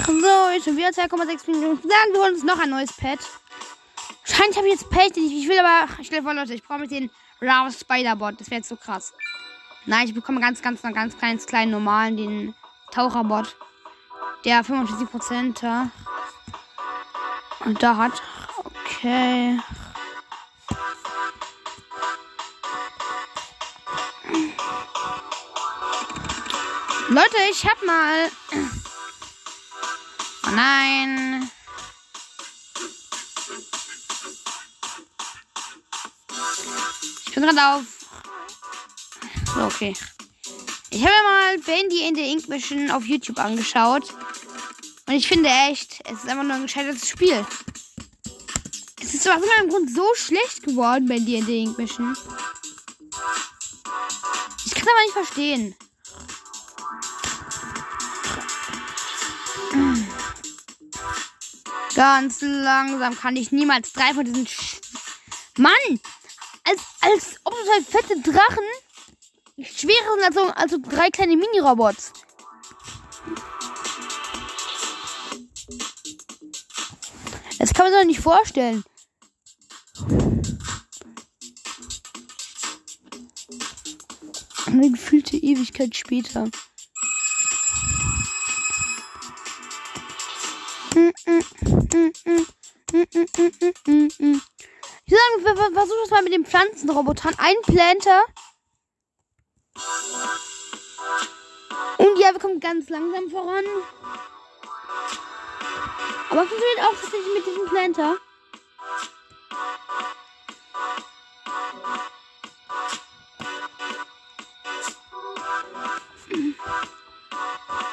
So, 0.06 0.50
jetzt 0.54 0.64
schon 0.64 0.78
wieder 0.78 0.88
2,6 0.88 1.50
Minuten. 1.50 1.86
Sagen 1.86 2.12
wir 2.12 2.20
holen 2.22 2.32
uns 2.32 2.44
noch 2.44 2.58
ein 2.58 2.70
neues 2.70 2.94
Pet. 2.94 3.18
Scheint 4.24 4.56
habe 4.56 4.66
ich 4.68 4.72
jetzt 4.72 4.88
Pech. 4.88 5.12
Ich 5.16 5.42
ich 5.42 5.48
will 5.50 5.58
aber. 5.58 5.86
Stell 6.02 6.20
dir 6.20 6.24
vor, 6.24 6.32
Leute, 6.32 6.54
ich 6.54 6.62
brauche 6.62 6.78
mit 6.78 6.90
den 6.90 7.10
Raw 7.42 7.70
Spider-Bot. 7.70 8.40
Das 8.40 8.50
wäre 8.50 8.60
jetzt 8.60 8.70
so 8.70 8.76
krass. 8.76 9.12
Nein, 9.84 10.06
ich 10.06 10.14
bekomme 10.14 10.40
ganz, 10.40 10.62
ganz, 10.62 10.80
ganz, 10.80 10.94
ganz 10.94 11.18
kleinen, 11.18 11.38
kleinen 11.40 11.72
normalen, 11.72 12.16
den 12.16 12.54
Taucherbot. 12.90 13.54
Der 14.46 14.64
45% 14.64 15.60
da. 15.60 15.90
Und 17.66 17.82
da 17.82 17.98
hat. 17.98 18.22
Okay. 18.56 19.58
Leute, 27.10 27.36
ich 27.50 27.64
hab 27.64 27.82
mal. 27.86 28.30
Oh 30.46 30.50
nein. 30.50 31.50
Ich 37.26 37.34
bin 37.34 37.44
gerade 37.44 37.76
auf. 37.76 37.84
So, 39.54 39.62
okay. 39.62 39.94
Ich 40.90 41.02
habe 41.02 41.14
mal 41.22 41.58
Bandy 41.60 42.06
in 42.06 42.14
the 42.14 42.30
Ink 42.30 42.46
Mission 42.48 42.90
auf 42.90 43.04
YouTube 43.06 43.38
angeschaut. 43.38 44.12
Und 45.06 45.14
ich 45.14 45.26
finde 45.26 45.48
echt, 45.48 46.02
es 46.04 46.24
ist 46.24 46.28
einfach 46.28 46.44
nur 46.44 46.56
ein 46.56 46.62
gescheitertes 46.62 47.08
Spiel. 47.08 47.46
Es 49.00 49.14
ist 49.14 49.26
aus 49.26 49.36
irgendeinem 49.36 49.70
Grund 49.70 49.94
so 49.94 50.06
schlecht 50.14 50.62
geworden 50.62 51.08
bei 51.08 51.18
D&D 51.18 51.62
Ink 51.62 51.78
Mission. 51.78 52.14
Ich 54.66 54.74
kann 54.74 54.88
aber 54.88 55.02
nicht 55.04 55.12
verstehen. 55.14 55.74
Ganz 61.94 62.40
langsam 62.42 63.18
kann 63.18 63.36
ich 63.36 63.50
niemals 63.50 63.92
drei 63.92 64.14
von 64.14 64.24
diesen 64.24 64.46
Sch 64.46 64.80
Mann! 65.56 65.72
Als, 66.64 66.80
als 67.00 67.36
ob 67.44 67.54
total 67.54 67.82
fette 67.82 68.20
Drachen 68.20 68.64
schwerer 69.64 70.14
sind 70.14 70.24
als 70.24 70.34
so, 70.34 70.42
als 70.42 70.70
so 70.70 70.78
drei 70.78 71.10
kleine 71.10 71.36
Mini-Robots. 71.36 72.12
Das 77.58 77.74
kann 77.74 77.90
man 77.90 77.94
sich 77.94 78.06
nicht 78.06 78.20
vorstellen. 78.20 78.84
Eine 84.66 84.90
gefühlte 84.90 85.36
Ewigkeit 85.36 85.96
später. 85.96 86.48
Ich 91.28 91.44
sage, 95.14 95.44
wir 95.44 95.56
wir 95.56 95.72
versuchen 95.72 96.04
es 96.04 96.10
mal 96.10 96.22
mit 96.22 96.32
den 96.32 96.46
Pflanzenrobotern. 96.46 97.34
Ein 97.36 97.56
Planter. 97.62 98.24
Und 101.98 102.18
ja, 102.18 102.32
wir 102.32 102.40
kommen 102.40 102.60
ganz 102.60 102.88
langsam 102.88 103.28
voran. 103.30 103.64
Aber 106.30 106.46
funktioniert 106.46 106.80
auch 106.80 106.94
tatsächlich 106.98 107.34
mit 107.34 107.46
diesem 107.46 107.66
Planter. 107.68 108.16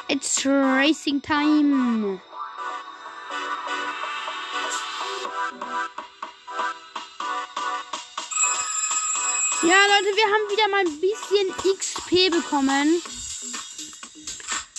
It's 0.08 0.46
racing 0.46 1.20
time. 1.20 2.18
Ja, 9.66 9.74
Leute, 9.74 10.16
wir 10.16 10.26
haben 10.26 10.48
wieder 10.48 10.68
mal 10.68 10.86
ein 10.86 11.00
bisschen 11.00 11.76
XP 11.76 12.30
bekommen. 12.30 13.02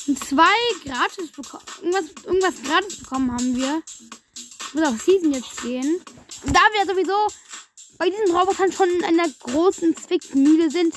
Und 0.08 0.24
zwei 0.24 0.56
gratis 0.86 1.30
bekommen. 1.30 1.64
Irgendwas, 1.82 2.06
irgendwas 2.24 2.64
gratis 2.64 2.98
bekommen 3.00 3.32
haben 3.34 3.56
wir. 3.58 3.84
Ich 4.62 4.74
muss 4.74 4.88
auf 4.88 5.02
Season 5.02 5.34
jetzt 5.34 5.62
gehen. 5.62 6.02
Und 6.44 6.56
da 6.56 6.62
wir 6.72 6.86
sowieso 6.86 7.28
bei 7.98 8.10
diesen 8.10 8.34
Robotern 8.34 8.72
schon 8.72 8.90
in 8.90 9.04
einer 9.04 9.28
großen 9.28 9.98
Zwickmühle 9.98 10.72
sind, 10.72 10.96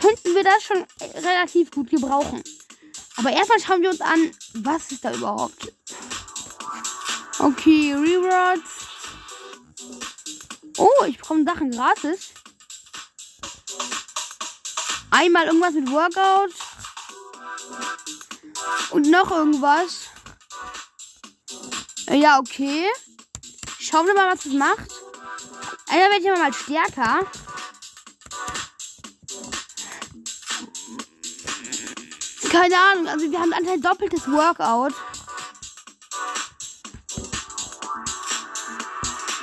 könnten 0.00 0.34
wir 0.34 0.42
das 0.42 0.62
schon 0.62 0.86
relativ 1.22 1.70
gut 1.72 1.90
gebrauchen. 1.90 2.42
Aber 3.16 3.32
erstmal 3.32 3.60
schauen 3.60 3.82
wir 3.82 3.90
uns 3.90 4.00
an, 4.00 4.30
was 4.54 4.90
ist 4.92 5.04
da 5.04 5.12
überhaupt. 5.12 5.74
Okay, 7.38 7.92
Rewards. 7.92 8.86
Oh, 10.78 11.04
ich 11.06 11.18
bekomme 11.18 11.44
Sachen 11.44 11.70
gratis. 11.70 12.32
Einmal 15.12 15.46
irgendwas 15.46 15.74
mit 15.74 15.90
Workout. 15.90 16.52
Und 18.90 19.10
noch 19.10 19.30
irgendwas. 19.30 20.08
Äh, 22.06 22.16
Ja, 22.16 22.38
okay. 22.38 22.86
Schauen 23.78 24.06
wir 24.06 24.14
mal, 24.14 24.32
was 24.32 24.44
das 24.44 24.54
macht. 24.54 24.90
Einer 25.88 26.10
werde 26.10 26.22
ich 26.22 26.30
aber 26.30 26.38
mal 26.38 26.52
stärker. 26.54 27.20
Keine 32.50 32.78
Ahnung, 32.78 33.08
also 33.08 33.30
wir 33.30 33.38
haben 33.38 33.52
anscheinend 33.52 33.84
doppeltes 33.84 34.26
Workout. 34.30 34.94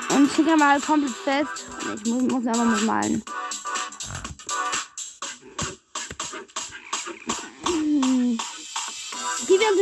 Und 0.10 0.34
kann 0.36 0.46
man 0.58 0.70
halt 0.70 0.86
komplett 0.86 1.16
fest. 1.16 1.66
Ich 1.96 2.12
muss, 2.12 2.24
muss 2.24 2.48
aber 2.48 2.66
mal 2.66 2.82
malen. 2.82 3.24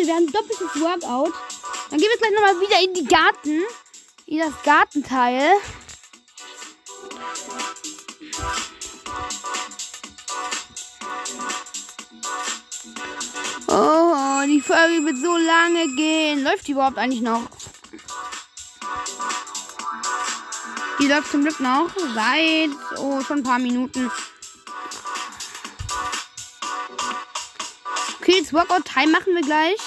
Wir 0.08 0.16
haben, 0.16 0.26
haben 0.26 0.32
doppeltes 0.32 0.82
Workout. 0.82 1.34
Dann 1.90 2.00
gehen 2.00 2.10
wir 2.10 2.18
gleich 2.18 2.32
nochmal 2.32 2.60
wieder 2.62 2.82
in 2.82 2.94
die 2.94 3.06
Garten. 3.06 3.62
In 4.26 4.40
das 4.40 4.54
Gartenteil. 4.64 5.52
Oh, 13.68 14.44
die 14.46 14.62
Folge 14.62 15.06
wird 15.06 15.18
so 15.18 15.38
lange 15.38 15.94
gehen. 15.96 16.44
Läuft 16.44 16.68
die 16.68 16.72
überhaupt 16.72 16.98
eigentlich 16.98 17.22
noch? 17.22 17.44
Die 21.00 21.08
läuft 21.08 21.32
zum 21.32 21.42
Glück 21.44 21.60
noch 21.60 21.90
seit 22.16 22.70
oh, 22.98 23.22
schon 23.22 23.40
ein 23.40 23.44
paar 23.44 23.60
Minuten. 23.60 24.10
Okay, 28.20 28.42
das 28.42 28.52
Workout-Time 28.52 29.12
machen 29.12 29.36
wir 29.36 29.42
gleich. 29.42 29.78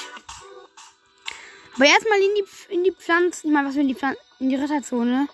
Aber 1.81 1.89
erstmal 1.89 2.19
in 2.19 2.29
die, 2.37 2.75
in 2.75 2.85
die 2.85 2.93
Pflanzen. 2.93 3.47
Ich 3.47 3.53
meine, 3.55 3.69
was 3.69 3.75
für 3.75 3.81
in 3.81 3.89
die 3.89 3.95
Pflanzen. 3.95 4.21
In 4.39 4.51
die 4.51 4.57
Ritterzone. 4.57 5.29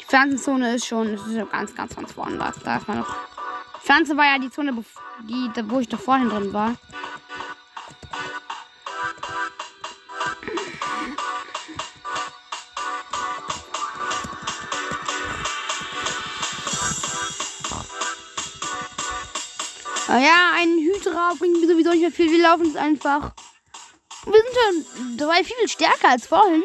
Die 0.00 0.04
Pflanzenzone 0.06 0.76
ist 0.76 0.86
schon. 0.86 1.14
Das 1.14 1.26
ist 1.26 1.34
ja 1.34 1.44
ganz, 1.44 1.74
ganz, 1.74 1.94
ganz 1.94 2.10
vorne. 2.10 2.38
Da, 2.38 2.76
ist 2.78 2.88
man 2.88 3.00
noch. 3.00 3.16
Pflanze 3.82 4.16
war 4.16 4.24
ja 4.24 4.38
die 4.38 4.50
Zone, 4.50 4.82
die, 5.28 5.50
wo 5.66 5.80
ich 5.80 5.90
doch 5.90 6.00
vorhin 6.00 6.30
drin 6.30 6.54
war. 6.54 6.74
Ja, 20.08 20.52
ein 20.56 20.78
Hydra 20.78 21.34
bringt 21.38 21.60
mir 21.60 21.68
sowieso 21.68 21.90
nicht 21.90 22.00
mehr 22.00 22.10
viel. 22.10 22.30
Wir 22.32 22.42
laufen 22.42 22.70
es 22.70 22.76
einfach. 22.76 23.32
Wir 24.26 24.42
sind 24.42 24.86
schon 24.94 25.16
drei 25.16 25.42
viel 25.42 25.68
stärker 25.68 26.10
als 26.10 26.26
vorhin. 26.26 26.64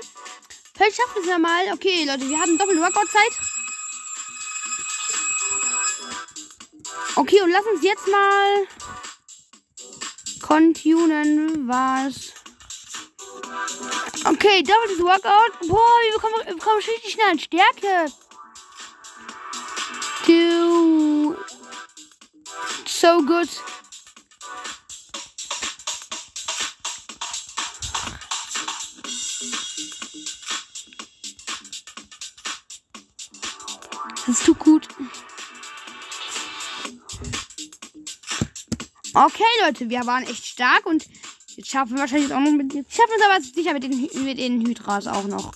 Vielleicht 0.76 0.98
schaffen 0.98 1.16
wir 1.16 1.22
es 1.22 1.28
ja 1.28 1.38
mal. 1.38 1.72
Okay, 1.74 2.04
Leute, 2.06 2.28
wir 2.28 2.40
haben 2.40 2.58
doppelte 2.58 2.82
Workout-Zeit. 2.82 3.32
Okay, 7.16 7.42
und 7.42 7.52
lass 7.52 7.66
uns 7.66 7.82
jetzt 7.82 8.08
mal 8.08 8.68
continuen, 10.42 11.68
was. 11.68 12.34
Okay, 14.26 14.64
doppeltes 14.64 15.00
Workout. 15.00 15.68
Boah, 15.68 16.00
wir 16.04 16.14
bekommen, 16.14 16.34
wir 16.46 16.56
bekommen 16.56 16.78
richtig 16.78 17.14
schnell 17.14 17.32
an 17.32 17.40
Stärke. 17.40 18.12
Two. 20.26 21.36
So 22.86 23.22
good. 23.22 23.50
Okay, 39.18 39.44
Leute, 39.66 39.90
wir 39.90 40.06
waren 40.06 40.24
echt 40.24 40.46
stark 40.46 40.86
und 40.86 41.06
jetzt 41.56 41.70
schaffen 41.70 41.94
wir 41.94 42.00
wahrscheinlich 42.00 42.34
auch 42.34 42.42
noch 42.42 42.52
mit. 42.52 42.74
Jetzt 42.74 42.94
schaffen 42.94 43.12
wir 43.12 43.18
es 43.18 43.32
aber 43.32 43.42
sicher 43.42 43.72
mit 43.72 43.84
den, 43.84 44.26
mit 44.26 44.38
den 44.38 44.68
Hydras 44.68 45.08
auch 45.08 45.24
noch. 45.24 45.54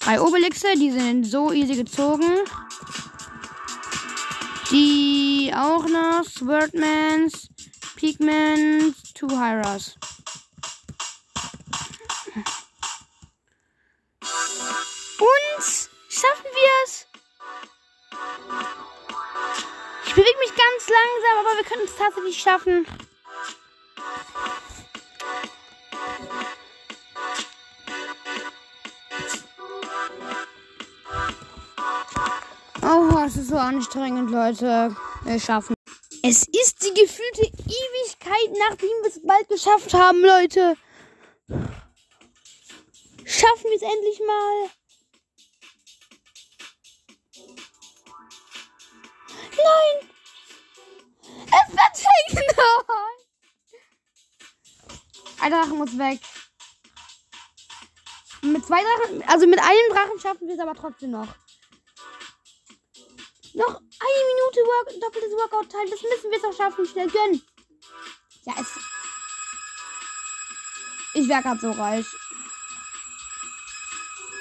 Drei 0.00 0.18
Obelixe, 0.18 0.68
die 0.76 0.90
sind 0.90 1.24
so 1.24 1.52
easy 1.52 1.76
gezogen. 1.76 2.24
Die 4.70 5.52
auch 5.54 5.86
noch. 5.86 6.24
Swordmans, 6.24 7.50
Pigments, 7.94 9.12
Two 9.12 9.28
Hyras. 9.28 9.97
Es 21.88 21.96
tatsächlich 21.96 22.38
schaffen. 22.38 22.86
Oh, 32.82 33.18
es 33.26 33.36
ist 33.36 33.48
so 33.48 33.56
anstrengend, 33.56 34.30
Leute. 34.30 34.94
Wir 35.24 35.40
schaffen. 35.40 35.74
Es 36.22 36.46
ist 36.48 36.82
die 36.82 36.94
gefühlte 37.00 37.42
Ewigkeit, 37.42 38.50
nachdem 38.68 38.90
wir 39.02 39.08
es 39.08 39.20
bald 39.22 39.48
geschafft 39.48 39.94
haben, 39.94 40.20
Leute. 40.20 40.74
Schaffen 43.24 43.64
wir 43.64 43.76
es 43.76 43.82
endlich 43.82 44.20
mal. 44.26 44.77
Ein 55.48 55.54
Drachen 55.54 55.78
muss 55.78 55.96
weg. 55.96 56.20
Mit 58.42 58.66
zwei 58.66 58.82
Drachen, 58.82 59.22
also 59.22 59.46
mit 59.46 59.58
einem 59.58 59.92
Drachen 59.94 60.20
schaffen 60.20 60.46
wir 60.46 60.54
es 60.54 60.60
aber 60.60 60.74
trotzdem 60.74 61.12
noch. 61.12 61.28
Noch 63.54 63.76
eine 63.76 64.24
Minute 64.28 64.60
Work, 64.60 65.00
doppeltes 65.00 65.32
Workout-Teil. 65.32 65.88
Das 65.88 66.02
müssen 66.02 66.30
wir 66.30 66.48
auch 66.50 66.54
schaffen. 66.54 66.86
Schnell 66.86 67.08
gönnen. 67.08 67.42
Ja, 68.44 68.56
es. 68.60 68.66
Ich 71.14 71.26
wäre 71.26 71.40
gerade 71.40 71.60
so 71.60 71.70
reich. 71.70 72.06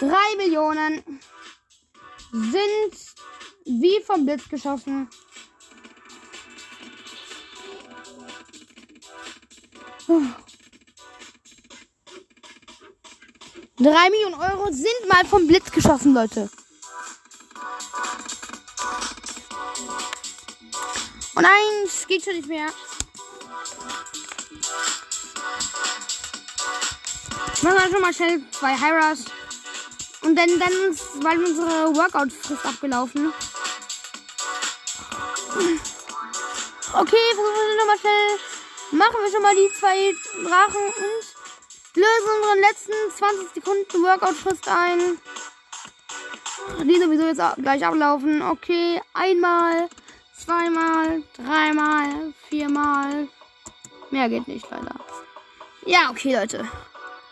Drei 0.02 0.36
Millionen 0.36 1.22
sind 2.34 3.16
wie 3.64 4.04
vom 4.06 4.26
Blitz 4.26 4.50
geschossen. 4.50 5.10
Drei 13.80 14.10
Millionen 14.10 14.34
Euro 14.34 14.72
sind 14.72 15.08
mal 15.08 15.24
vom 15.24 15.46
Blitz 15.46 15.72
geschossen, 15.72 16.16
Leute. 16.16 16.50
Und 21.36 21.46
eins 21.46 22.08
geht 22.08 22.24
schon 22.24 22.38
nicht 22.38 22.48
mehr. 22.48 22.66
Machen 27.62 27.78
wir 27.78 27.92
schon 27.92 28.02
mal 28.02 28.14
schnell 28.14 28.42
zwei 28.52 28.76
Hyras. 28.76 29.26
Und 30.22 30.36
dann, 30.36 30.60
dann 30.60 30.72
ist, 30.90 31.24
weil 31.24 31.38
unsere 31.44 31.96
Workout-Frist 31.96 32.66
abgelaufen. 32.66 33.32
Okay, 36.94 37.26
versuchen 37.36 37.68
wir 37.68 37.78
nochmal 37.78 38.00
schnell. 38.00 38.40
Machen 38.90 39.18
wir 39.22 39.32
schon 39.32 39.42
mal 39.44 39.56
die 39.56 39.72
zwei 39.80 40.16
Drachen 40.44 40.94
und 41.98 42.04
lösen 42.04 42.30
unseren 42.38 42.60
letzten 42.60 43.18
20 43.18 43.54
Sekunden 43.56 44.04
Workout-Frist 44.04 44.68
ein. 44.68 45.18
Die 46.84 47.00
sowieso 47.00 47.26
jetzt 47.26 47.42
gleich 47.58 47.86
ablaufen. 47.86 48.42
Okay, 48.42 49.02
einmal, 49.14 49.90
zweimal, 50.36 51.24
dreimal, 51.36 52.34
viermal. 52.50 53.28
Mehr 54.12 54.30
geht 54.30 54.48
nicht, 54.48 54.70
leider. 54.70 54.96
Ja, 55.86 56.10
okay, 56.10 56.36
Leute. 56.36 56.68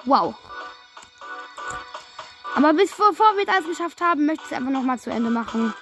Wow. 0.05 0.35
Aber 2.55 2.73
bis 2.73 2.91
bevor 2.91 3.37
wir 3.37 3.45
das 3.45 3.65
geschafft 3.65 4.01
haben, 4.01 4.25
möchte 4.25 4.45
ich 4.45 4.51
es 4.51 4.57
einfach 4.57 4.71
nochmal 4.71 4.99
zu 4.99 5.09
Ende 5.09 5.29
machen. 5.29 5.73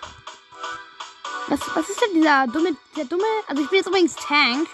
Was, 1.48 1.60
was 1.76 1.90
ist 1.90 2.02
denn 2.02 2.16
dieser 2.16 2.48
dumme, 2.48 2.76
der 2.98 3.06
dumme? 3.06 3.24
Also 3.48 3.62
ich 3.62 3.70
bin 3.70 3.78
jetzt 3.78 3.88
übrigens 3.88 4.16
Tank. 4.16 4.68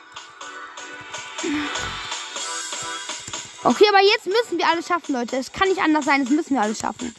Okay, 3.64 3.86
aber 3.90 4.02
jetzt 4.02 4.26
müssen 4.26 4.58
wir 4.58 4.68
alles 4.68 4.88
schaffen, 4.88 5.14
Leute. 5.14 5.36
Es 5.36 5.52
kann 5.52 5.68
nicht 5.68 5.82
anders 5.82 6.06
sein, 6.06 6.22
es 6.22 6.30
müssen 6.30 6.54
wir 6.54 6.62
alles 6.62 6.80
schaffen. 6.80 7.14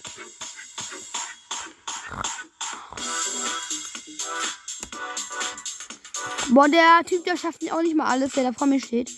Boah, 6.48 6.68
der 6.68 7.04
Typ, 7.06 7.24
der 7.24 7.36
schafft 7.36 7.70
auch 7.70 7.82
nicht 7.82 7.94
mal 7.94 8.06
alles, 8.06 8.32
der 8.32 8.44
da 8.44 8.52
vor 8.52 8.66
mir 8.66 8.80
steht. 8.80 9.10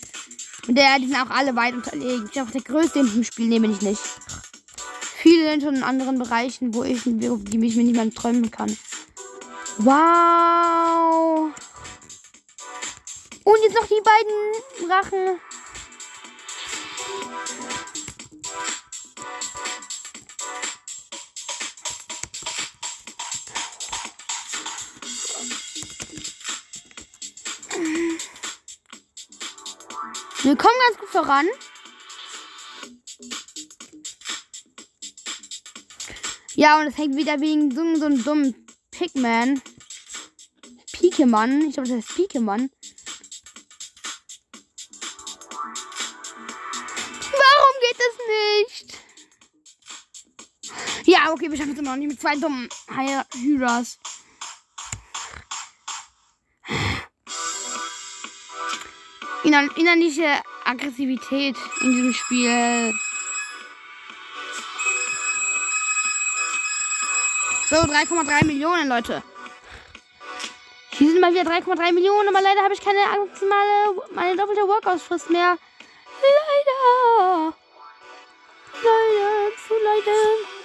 Und 0.67 0.75
der, 0.75 0.99
die 0.99 1.07
sind 1.07 1.15
auch 1.15 1.29
alle 1.29 1.55
weit 1.55 1.73
unterlegen. 1.73 2.25
Ich 2.25 2.31
bin 2.33 2.43
auch 2.43 2.51
der 2.51 2.61
Größte 2.61 3.03
diesem 3.03 3.23
Spiel, 3.23 3.47
nehme 3.47 3.67
ich 3.67 3.81
nicht. 3.81 4.01
Viele 5.15 5.49
sind 5.49 5.63
schon 5.63 5.75
in 5.75 5.83
anderen 5.83 6.19
Bereichen, 6.19 6.73
wo 6.73 6.83
ich, 6.83 7.03
die 7.03 7.57
mich 7.57 7.75
nicht 7.75 7.95
mehr 7.95 8.13
träumen 8.13 8.51
kann. 8.51 8.77
Wow. 9.77 11.51
Und 13.45 13.63
jetzt 13.63 13.75
noch 13.75 13.87
die 13.87 14.01
beiden 14.03 14.89
Drachen. 14.89 15.39
Wir 30.43 30.55
kommen 30.57 30.73
ganz 30.87 30.99
gut 30.99 31.09
voran. 31.09 31.45
Ja, 36.55 36.79
und 36.79 36.87
es 36.87 36.97
hängt 36.97 37.15
wieder 37.15 37.39
wegen 37.41 37.73
so, 37.73 37.95
so 37.95 38.05
einem 38.05 38.23
dummen 38.23 38.67
Pigman. 38.91 39.61
Pikemann. 40.91 41.61
Ich 41.67 41.73
glaube, 41.73 41.89
das 41.89 41.97
heißt 41.97 42.15
Pikemann. 42.15 42.69
Warum 47.31 47.75
geht 47.81 47.99
es 47.99 48.17
nicht? 48.69 48.99
Ja, 51.05 51.31
okay, 51.31 51.49
wir 51.49 51.57
schaffen 51.57 51.73
es 51.73 51.79
immer 51.79 51.91
noch 51.91 51.97
nicht 51.97 52.09
mit 52.09 52.21
zwei 52.21 52.35
dummen 52.35 52.69
Hy- 52.87 53.25
Hyras. 53.41 53.97
Innerliche 59.61 60.27
Aggressivität 60.65 61.55
in 61.81 61.91
diesem 61.95 62.13
Spiel. 62.13 62.93
So, 67.69 67.75
3,3 67.77 68.45
Millionen, 68.45 68.87
Leute. 68.87 69.23
Hier 70.91 71.09
sind 71.09 71.21
mal 71.21 71.33
wieder 71.33 71.49
3,3 71.49 71.91
Millionen, 71.91 72.29
aber 72.29 72.41
leider 72.41 72.61
habe 72.61 72.73
ich 72.73 72.81
keine 72.81 72.99
maximale, 72.99 73.95
meine 74.13 74.35
doppelte 74.37 74.61
Workout-Frist 74.61 75.29
mehr. 75.29 75.57
Leider. 76.21 77.53
Leider, 78.83 79.57
zu 79.67 79.73
leider. 79.83 80.63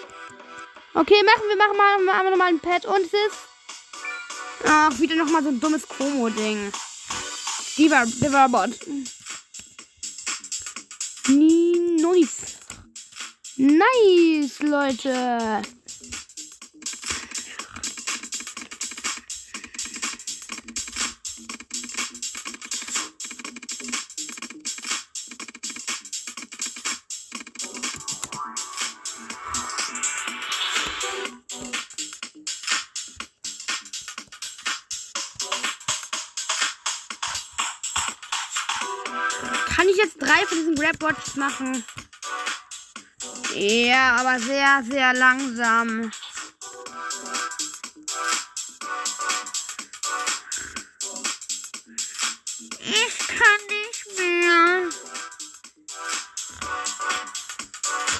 Okay, 0.94 1.22
machen 1.24 1.48
wir 1.48 1.56
machen 1.56 1.76
mal, 1.76 1.98
machen 2.00 2.24
wir 2.24 2.30
nochmal 2.30 2.48
ein 2.48 2.60
Pad 2.60 2.84
und 2.84 3.00
es 3.00 3.12
ist. 3.12 3.38
Ach, 4.66 4.98
wieder 4.98 5.14
nochmal 5.14 5.42
so 5.42 5.48
ein 5.48 5.60
dummes 5.60 5.86
Komo-Ding. 5.88 6.72
Die 7.78 7.88
war, 7.90 8.04
der 8.06 8.32
war 8.32 8.48
Bot. 8.48 8.70
Nice. 11.28 12.58
Nice, 13.56 14.58
Leute. 14.60 15.62
Grab-Bots 40.98 41.36
machen? 41.36 41.84
Ja, 43.54 44.16
aber 44.16 44.38
sehr, 44.38 44.82
sehr 44.88 45.14
langsam. 45.14 46.10
Ich 52.80 53.18
kann 53.28 53.60
nicht 53.68 54.18
mehr. 54.18 54.90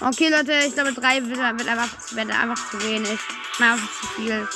Okay, 0.01 0.29
Leute, 0.29 0.53
ich 0.67 0.75
glaube, 0.75 0.93
drei 0.93 1.25
wird, 1.25 1.39
wird, 1.39 1.69
einfach, 1.69 2.13
wird 2.13 2.31
einfach 2.31 2.71
zu 2.71 2.83
wenig. 2.83 3.19
Einfach 3.59 3.89
zu 4.01 4.07
viel. 4.09 4.49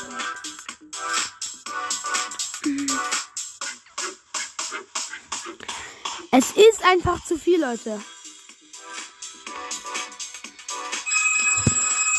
Es 6.34 6.50
ist 6.52 6.82
einfach 6.82 7.22
zu 7.26 7.36
viel, 7.38 7.60
Leute. 7.60 8.00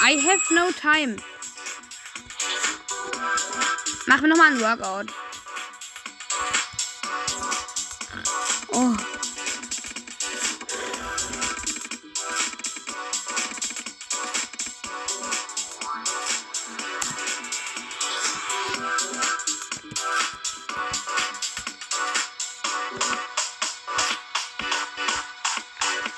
I 0.05 0.15
have 0.15 0.41
no 0.51 0.69
time. 0.69 1.15
Machen 4.05 4.23
wir 4.23 4.27
nochmal 4.27 4.51
ein 4.51 4.59
Workout. 4.59 5.13
Oh. 8.73 8.97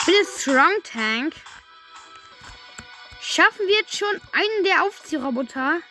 Bitte 0.08 0.26
Strong 0.40 0.82
Tank. 0.84 1.36
Schaffen 3.36 3.68
wir 3.68 3.76
jetzt 3.76 3.94
schon 3.94 4.22
einen 4.32 4.64
der 4.64 4.84
Aufziehroboter? 4.84 5.82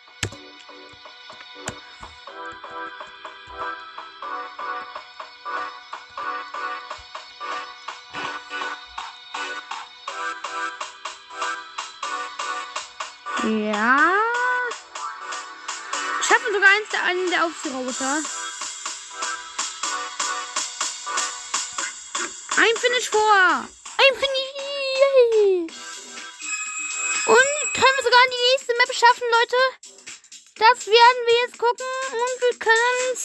Ja. 13.43 14.11
Schaffen 16.23 16.51
sogar 16.51 16.69
eins 16.71 16.89
der, 16.91 17.03
einen 17.03 17.29
der 17.29 17.45
Aufziehroboter. 17.45 18.23
Ein 22.57 22.75
Finish 22.77 23.09
vor. 23.11 23.67
Ein 23.99 24.15
Finish. 24.15 24.34
Map 28.77 28.93
schaffen, 28.93 29.27
Leute? 29.31 29.61
Das 30.55 30.87
werden 30.87 31.21
wir 31.25 31.37
jetzt 31.45 31.57
gucken. 31.57 31.85
Und 32.11 32.41
wir 32.41 32.55
können 32.59 33.13
es 33.13 33.23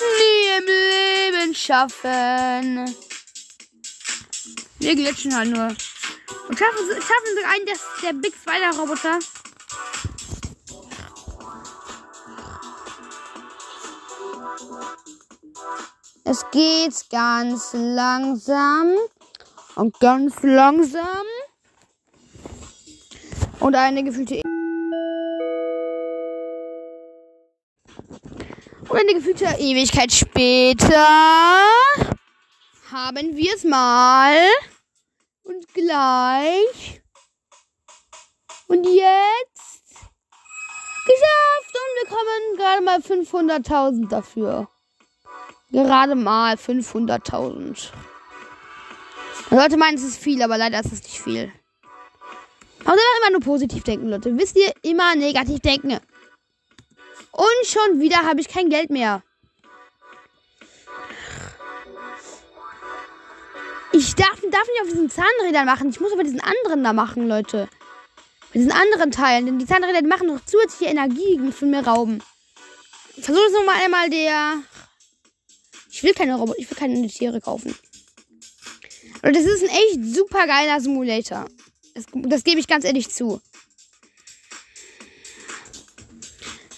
nie 0.00 0.46
im 0.58 0.66
Leben 0.66 1.54
schaffen. 1.54 2.96
Wir 4.78 4.94
glitschen 4.94 5.36
halt 5.36 5.50
nur. 5.50 5.68
Und 6.48 6.58
schaffen, 6.58 6.88
schaffen 6.88 7.36
sogar 7.36 7.50
einen 7.52 7.66
der, 7.66 7.76
der 8.02 8.12
Big 8.14 8.34
Spider 8.34 8.70
Roboter. 8.78 9.18
Es 16.24 16.44
geht 16.50 17.10
ganz 17.10 17.70
langsam 17.72 18.96
und 19.76 19.98
ganz 20.00 20.34
langsam. 20.42 21.26
Und 23.68 23.74
eine 23.74 24.02
gefühlte. 24.02 24.36
E- 24.36 24.42
Und 28.88 28.98
eine 28.98 29.12
gefühlte 29.12 29.44
Ewigkeit 29.58 30.10
später 30.10 31.06
haben 32.90 33.36
wir 33.36 33.54
es 33.54 33.64
mal. 33.64 34.38
Und 35.42 35.68
gleich. 35.74 37.02
Und 38.68 38.84
jetzt. 38.84 39.92
Geschafft! 41.04 41.74
Und 41.74 41.92
wir 41.92 42.04
bekommen 42.08 42.56
gerade 42.56 42.82
mal 42.82 43.00
500.000 43.00 44.08
dafür. 44.08 44.68
Gerade 45.72 46.14
mal 46.14 46.54
500.000. 46.54 47.90
Leute 49.50 49.76
meinen, 49.76 49.98
es 49.98 50.04
ist 50.04 50.22
viel, 50.22 50.40
aber 50.40 50.56
leider 50.56 50.80
ist 50.80 50.90
es 50.94 51.02
nicht 51.02 51.20
viel. 51.20 51.52
Aber 52.84 52.96
immer 52.96 53.30
nur 53.32 53.40
positiv 53.40 53.84
denken, 53.84 54.08
Leute. 54.08 54.36
Wisst 54.38 54.56
ihr, 54.56 54.72
immer 54.82 55.14
negativ 55.14 55.60
denken. 55.60 55.98
Und 57.32 57.66
schon 57.66 58.00
wieder 58.00 58.22
habe 58.24 58.40
ich 58.40 58.48
kein 58.48 58.70
Geld 58.70 58.90
mehr. 58.90 59.22
Ich 63.92 64.14
darf, 64.14 64.40
darf 64.50 64.68
nicht 64.68 64.82
auf 64.82 64.88
diesen 64.88 65.10
Zahnrädern 65.10 65.66
machen. 65.66 65.90
Ich 65.90 66.00
muss 66.00 66.12
aber 66.12 66.22
diesen 66.22 66.40
anderen 66.40 66.84
da 66.84 66.92
machen, 66.92 67.26
Leute. 67.26 67.68
Mit 68.52 68.62
diesen 68.62 68.72
anderen 68.72 69.10
Teilen. 69.10 69.46
Denn 69.46 69.58
die 69.58 69.66
Zahnräder 69.66 70.02
die 70.02 70.08
machen 70.08 70.28
noch 70.28 70.44
zusätzliche 70.44 70.90
Energie 70.90 71.40
von 71.52 71.70
mir 71.70 71.86
rauben. 71.86 72.22
Versuch 73.20 73.42
es 73.46 73.52
nochmal 73.52 73.82
einmal 73.84 74.10
der. 74.10 74.62
Ich 75.90 76.02
will 76.02 76.14
keine 76.14 76.36
Roboter, 76.36 76.58
ich 76.58 76.70
will 76.70 76.76
keine 76.76 77.06
Tiere 77.08 77.40
kaufen. 77.40 77.74
Und 79.22 79.34
das 79.34 79.44
ist 79.44 79.64
ein 79.64 79.70
echt 79.70 80.14
super 80.14 80.46
geiler 80.46 80.80
Simulator. 80.80 81.46
Das, 81.98 82.06
das 82.14 82.44
gebe 82.44 82.60
ich 82.60 82.68
ganz 82.68 82.84
ehrlich 82.84 83.10
zu. 83.10 83.40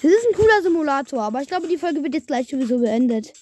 Es 0.03 0.05
ist 0.05 0.27
ein 0.27 0.35
cooler 0.35 0.63
Simulator, 0.63 1.23
aber 1.23 1.43
ich 1.43 1.49
glaube, 1.49 1.69
die 1.69 1.77
Folge 1.77 2.03
wird 2.03 2.15
jetzt 2.15 2.29
gleich 2.29 2.49
sowieso 2.49 2.79
beendet. 2.79 3.35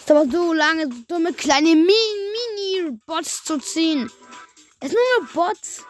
Ist 0.00 0.10
aber 0.10 0.28
so 0.28 0.52
lange, 0.52 0.88
so 0.88 0.98
dumme 1.06 1.32
kleine 1.32 1.76
Mini-Bots 1.76 3.44
zu 3.44 3.58
ziehen. 3.58 4.10
Es 4.80 4.90
sind 4.90 4.98
nur 5.20 5.28
Bots. 5.32 5.84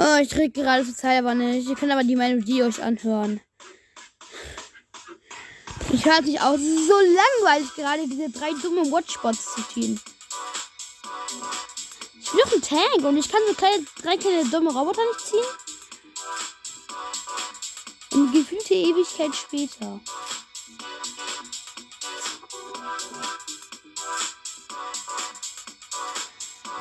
Oh, 0.00 0.16
ich 0.22 0.30
krieg 0.30 0.54
gerade 0.54 0.84
zur 0.84 0.94
Zeit 0.94 1.18
aber 1.18 1.34
nicht. 1.34 1.68
Ihr 1.68 1.74
könnt 1.74 1.90
aber 1.90 2.04
die 2.04 2.14
Melodie 2.14 2.62
euch 2.62 2.80
anhören. 2.80 3.40
Ich 5.92 6.04
höre 6.04 6.20
nicht 6.20 6.40
aus. 6.40 6.60
Es 6.60 6.66
ist 6.66 6.86
so 6.86 6.94
langweilig 6.94 7.74
gerade, 7.74 8.06
diese 8.06 8.30
drei 8.30 8.50
dumme 8.62 8.92
Watchbots 8.92 9.54
zu 9.54 9.62
ziehen. 9.62 10.00
Tank 12.68 13.02
und 13.02 13.16
ich 13.16 13.30
kann 13.30 13.40
so 13.48 13.54
kleine, 13.54 13.82
drei 14.02 14.18
kleine 14.18 14.44
dumme 14.44 14.70
Roboter 14.70 15.00
nicht 15.06 15.26
ziehen. 15.26 15.42
Eine 18.12 18.30
gefühlte 18.30 18.74
Ewigkeit 18.74 19.34
später. 19.34 20.00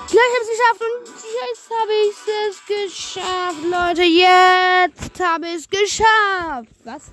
Gleich 0.10 0.32
habe 0.34 0.44
ich 0.44 0.50
es 0.50 0.58
geschafft 0.58 0.82
und 0.82 1.08
jetzt 1.46 1.70
habe 1.80 1.94
ich 1.94 2.16
es 2.50 2.58
geschafft, 2.66 3.64
Leute. 3.64 4.04
Jetzt 4.04 5.20
habe 5.22 5.48
ich 5.48 5.56
es 5.56 5.70
geschafft. 5.70 6.70
Was? 6.84 7.04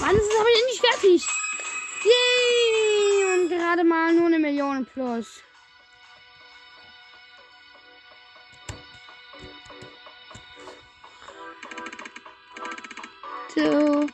Wann 0.00 0.16
ist 0.16 0.24
es 0.24 0.38
aber 0.38 0.48
nicht 0.66 0.80
fertig? 0.80 1.26
Yay! 2.04 3.40
Und 3.40 3.48
gerade 3.48 3.84
mal 3.84 4.12
nur 4.12 4.26
eine 4.26 4.38
Million 4.38 4.84
plus. 4.84 5.26
Two, 13.54 14.08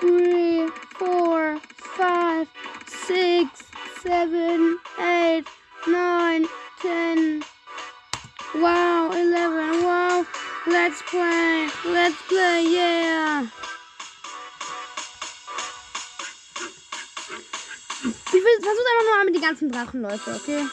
three, 0.00 0.68
four, 0.98 1.60
five, 1.96 2.48
six, 2.86 3.62
seven, 4.02 4.78
eight, 4.98 5.44
nine, 5.86 6.46
ten. 6.82 7.44
Wow, 8.56 9.12
eleven. 9.12 9.84
Wow. 9.84 10.26
Let's 10.66 11.02
play. 11.02 11.68
Let's 11.86 12.20
play. 12.28 12.64
Yeah. 12.68 13.46
Ich 18.02 18.32
will, 18.32 18.60
versuch 18.60 18.86
einfach 18.90 19.04
nur 19.04 19.16
mal 19.16 19.24
mit 19.24 19.34
den 19.34 19.42
ganzen 19.42 19.70
Drachen, 19.70 20.02
Leute, 20.02 20.34
okay? 20.34 20.66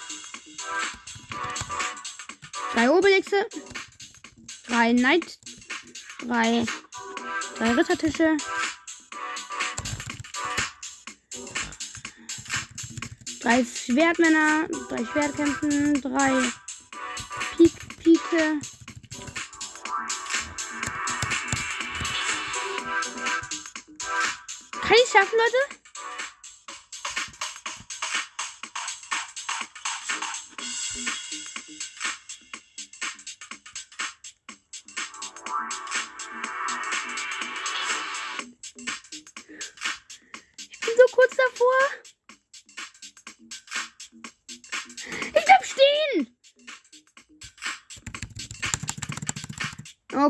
Drei 2.74 2.89
Obelixe. 2.89 3.45
Drei 4.68 4.93
Knight. 4.93 5.38
Drei. 6.26 6.65
Drei 7.58 7.72
Rittertische. 7.72 8.38
Drei 13.41 13.66
Schwertmänner. 13.66 14.68
Drei 14.89 15.03
Schwertkämpfen. 15.05 16.01
Drei 16.01 16.51
Pik 17.55 17.97
Pike. 17.97 18.60
Kann 24.82 24.97
ich 25.03 25.12
schaffen, 25.12 25.38
Leute? 25.38 25.86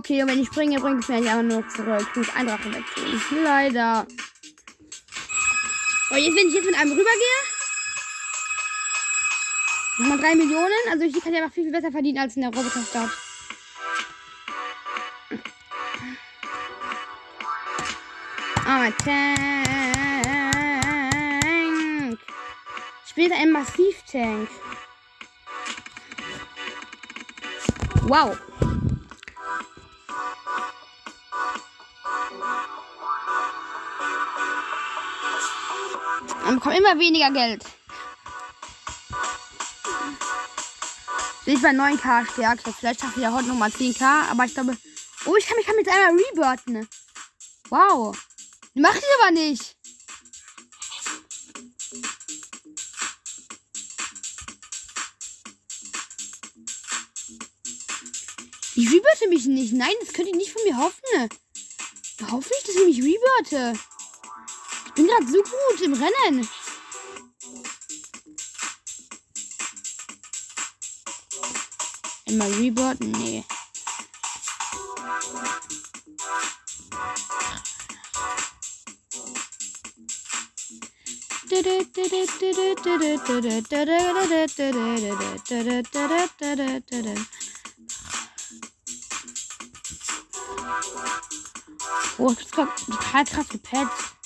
Okay, 0.08 0.22
und 0.22 0.30
wenn 0.30 0.40
ich 0.40 0.48
springe, 0.48 0.80
bringt 0.80 1.04
es 1.04 1.10
mir 1.10 1.18
einfach 1.18 1.44
nur 1.44 1.60
noch 1.60 1.68
zurück. 1.68 2.08
Ich 2.10 2.16
muss 2.16 2.34
einen 2.34 2.48
Drachen 2.48 2.74
wegtun. 2.74 3.22
Leider. 3.44 4.08
Oh, 6.10 6.16
jetzt, 6.16 6.34
wenn 6.34 6.48
ich 6.48 6.54
jetzt 6.54 6.66
mit 6.66 6.80
einem 6.80 6.92
rübergehe. 6.92 7.42
Nochmal 9.98 10.20
3 10.20 10.36
Millionen. 10.36 10.72
Also 10.90 11.04
ich 11.04 11.22
kann 11.22 11.34
ja 11.34 11.42
einfach 11.42 11.54
viel, 11.54 11.64
viel 11.64 11.74
besser 11.74 11.92
verdienen 11.92 12.20
als 12.20 12.38
in 12.38 12.44
der 12.44 12.54
Roboterstadt. 12.54 13.10
Ah, 18.66 18.90
Tank. 19.04 19.38
Ich 23.08 23.14
bin 23.14 23.34
ein 23.34 23.52
Massiv-Tank. 23.52 24.50
Wow. 28.04 28.38
Und 36.48 36.56
bekomme 36.56 36.78
immer 36.78 36.98
weniger 36.98 37.30
Geld. 37.32 37.64
Bin 41.44 41.56
ich 41.56 41.62
bei 41.62 41.72
9k 41.72 42.32
stärker. 42.32 42.74
Vielleicht 42.74 43.02
schaffe 43.02 43.14
ich 43.18 43.24
ja 43.24 43.34
heute 43.34 43.50
nochmal 43.50 43.70
10k. 43.70 44.30
Aber 44.32 44.46
ich 44.46 44.54
glaube. 44.54 44.78
Oh, 45.26 45.36
ich 45.36 45.46
kann 45.46 45.58
mich 45.58 45.68
mit 45.68 45.90
einmal 45.90 46.16
rebirten. 46.16 46.88
Wow. 47.70 48.18
Mach 48.76 48.96
ich 48.96 49.04
aber 49.22 49.32
nicht. 49.32 49.76
Ich 58.76 58.88
rebirte 58.88 59.28
mich 59.28 59.46
nicht. 59.48 59.74
Nein, 59.74 59.94
das 60.00 60.14
könnt 60.14 60.30
ihr 60.30 60.36
nicht 60.36 60.52
von 60.52 60.64
mir 60.64 60.78
hoffen. 60.78 61.30
Hoffe 62.32 62.52
ich, 62.58 62.64
dass 62.64 62.76
ich 62.76 62.86
mich 62.86 63.04
rebirte. 63.04 63.78
Bin 64.98 65.06
gerade 65.06 65.28
so 65.28 65.44
gut 65.44 65.82
im 65.84 65.94
Rennen. 65.94 66.50
Immer 72.26 72.48
rebirten? 72.58 73.12
Nee. 73.12 73.44
Oh, 92.18 92.32
ich 92.32 92.48
bin 92.50 92.68
total 92.88 93.26
krass 93.26 93.48
gepatcht. 93.48 94.17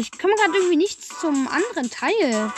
Ich 0.00 0.10
komme 0.18 0.34
gerade 0.34 0.56
irgendwie 0.56 0.76
nicht 0.76 1.04
zum 1.04 1.46
anderen 1.48 1.88
Teil. 1.90 2.52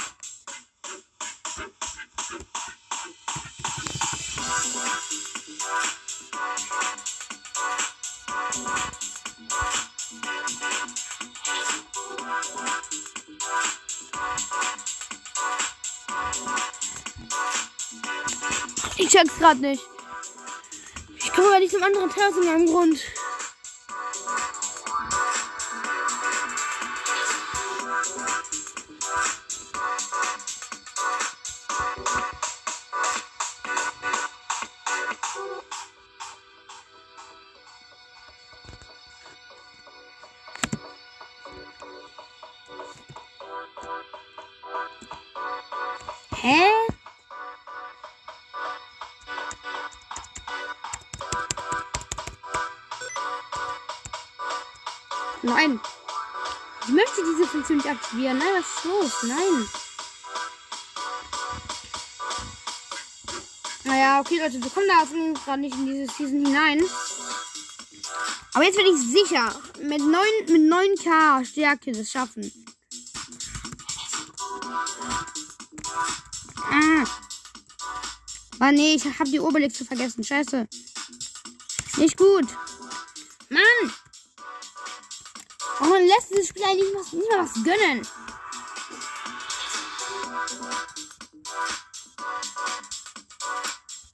Ich 18.99 19.09
check's 19.09 19.39
gerade 19.39 19.61
nicht. 19.61 19.82
Ich 21.18 21.32
komme 21.32 21.49
aber 21.49 21.59
nicht 21.59 21.72
zum 21.72 21.82
anderen 21.82 22.11
Teil 22.11 22.28
aus 22.28 22.37
irgendeinem 22.37 22.66
Grund. 22.66 22.99
Aktivieren. 58.07 58.38
Nein, 58.38 58.48
was 58.57 58.66
ist 58.66 58.84
los? 58.84 59.22
Nein. 59.24 59.68
Naja, 63.82 64.20
okay, 64.20 64.38
Leute, 64.38 64.62
wir 64.62 64.70
kommen 64.70 64.86
da 64.86 65.40
gerade 65.44 65.61
nicht 65.61 65.74
in 65.74 65.86
diese 65.86 66.12
Season 66.12 66.46
hinein. 66.46 66.84
Aber 68.54 68.64
jetzt 68.64 68.76
werde 68.76 68.90
ich 68.90 69.00
sicher 69.00 69.52
mit 69.82 69.98
9, 69.98 70.12
mit 70.46 70.72
9k 70.72 71.44
Stärke 71.44 71.90
das 71.90 72.11
schaffen. 72.11 72.52
Ah. 76.70 77.04
Ah, 78.61 78.72
nee, 78.72 78.94
ich 78.94 79.04
habe 79.18 79.30
die 79.30 79.40
Obelix 79.40 79.78
vergessen. 79.78 80.22
Scheiße. 80.22 80.68
Nicht 81.96 82.16
gut. 82.16 82.46
Lässt 86.16 86.30
dieses 86.30 86.48
Spiel 86.48 86.64
eigentlich 86.64 86.92
nicht, 86.94 87.12
nicht 87.14 87.30
mal 87.30 87.44
was 87.44 87.54
gönnen? 87.64 88.06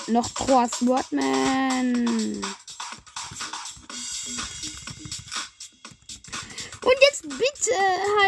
Noch 0.08 0.28
Thor 0.30 0.68
Swordman. 0.68 2.06
Und 6.84 6.96
jetzt 7.00 7.22
bitte, 7.22 7.74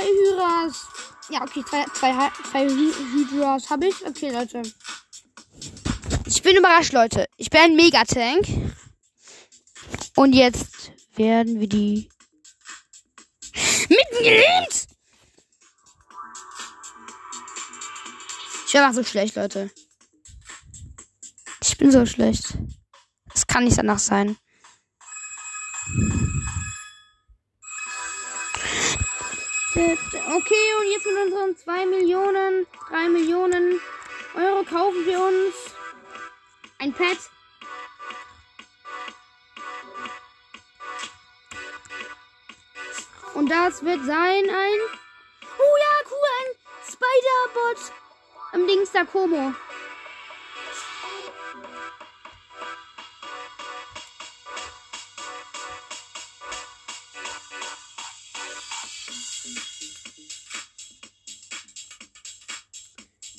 Hyras. 0.03 0.87
Ja, 1.31 1.43
okay, 1.43 1.64
zwei, 1.68 1.85
zwei, 1.95 2.31
zwei 2.51 2.68
Hydras 2.68 3.70
habe 3.70 3.89
ich. 3.89 4.07
Okay, 4.07 4.31
Leute. 4.31 4.62
Ich 6.27 6.43
bin 6.43 6.57
überrascht, 6.57 6.93
Leute. 6.93 7.27
Ich 7.39 7.51
bin 7.51 7.61
ein 7.61 7.77
Megatank. 7.77 8.47
Und 10.16 10.33
jetzt 10.33 10.93
werden 11.16 11.59
wir 11.59 11.68
die 11.68 12.09
mitten 14.15 14.25
gelähmt. 14.25 14.89
Ich 18.67 18.73
bin 18.73 18.81
einfach 18.81 18.95
so 18.95 19.05
schlecht, 19.05 19.37
Leute. 19.37 19.71
Ich 21.62 21.79
bin 21.79 21.91
so 21.91 22.07
schlecht. 22.07 22.59
Das 23.33 23.47
kann 23.47 23.65
nicht 23.65 23.79
danach 23.79 23.99
sein. 23.99 24.37
Okay, 29.77 30.67
und 30.79 30.93
jetzt 30.93 31.07
mit 31.07 31.17
unseren 31.25 31.57
2 31.57 31.87
Millionen, 31.87 32.67
3 32.89 33.09
Millionen 33.09 33.81
Euro 34.35 34.65
kaufen 34.65 35.07
wir 35.07 35.21
uns 35.21 35.55
ein 36.79 36.93
Pet. 36.93 37.19
Und 43.45 43.51
das 43.51 43.85
wird 43.85 44.03
sein 44.07 44.49
ein. 44.49 44.81
Oh 45.59 45.77
ja, 45.79 46.11
cool, 46.11 46.29
ein 46.41 46.51
Spider-Bot. 46.91 47.93
Am 48.53 48.67
Dings 48.67 48.91
da 48.91 49.05
Como. 49.05 49.53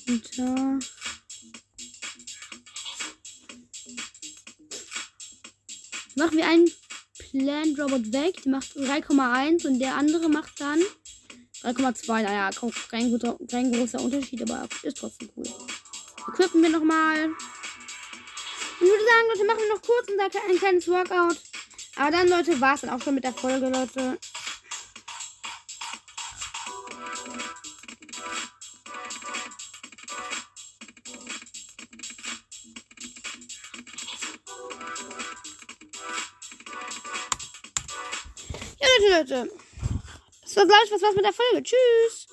Und 0.08 0.38
da. 0.38 0.65
Plant 7.38 7.78
Robot 7.80 8.14
weg. 8.14 8.42
Die 8.44 8.50
macht 8.50 8.76
3,1 8.76 9.68
und 9.68 9.80
der 9.80 9.96
andere 9.96 10.30
macht 10.30 10.60
dann 10.62 10.80
3,2. 11.64 12.24
Naja, 12.24 12.50
kein, 12.90 13.12
guter, 13.12 13.38
kein 13.50 13.72
großer 13.72 14.02
Unterschied, 14.02 14.42
aber 14.42 14.68
ist 14.84 14.98
trotzdem 14.98 15.30
cool. 15.36 15.46
Equippen 16.30 16.62
wir 16.62 16.70
nochmal. 16.70 17.30
Ich 18.76 18.82
würde 18.82 19.04
sagen, 19.04 19.28
Leute, 19.34 19.46
machen 19.46 19.60
wir 19.60 19.76
noch 19.76 19.82
kurz 19.82 20.08
ein 20.50 20.58
kleines 20.58 20.88
Workout. 20.88 21.38
Aber 21.98 22.12
dann, 22.12 22.28
Leute, 22.28 22.60
war 22.60 22.76
es 22.76 22.82
dann 22.82 22.90
auch 22.90 23.02
schon 23.02 23.16
mit 23.16 23.24
der 23.24 23.34
Folge, 23.34 23.70
Leute. 23.70 24.18
Gleich 40.68 40.92
was, 40.92 41.02
was 41.02 41.16
mit 41.16 41.26
der 41.26 41.34
Folge. 41.34 41.64
Tschüss. 41.64 42.25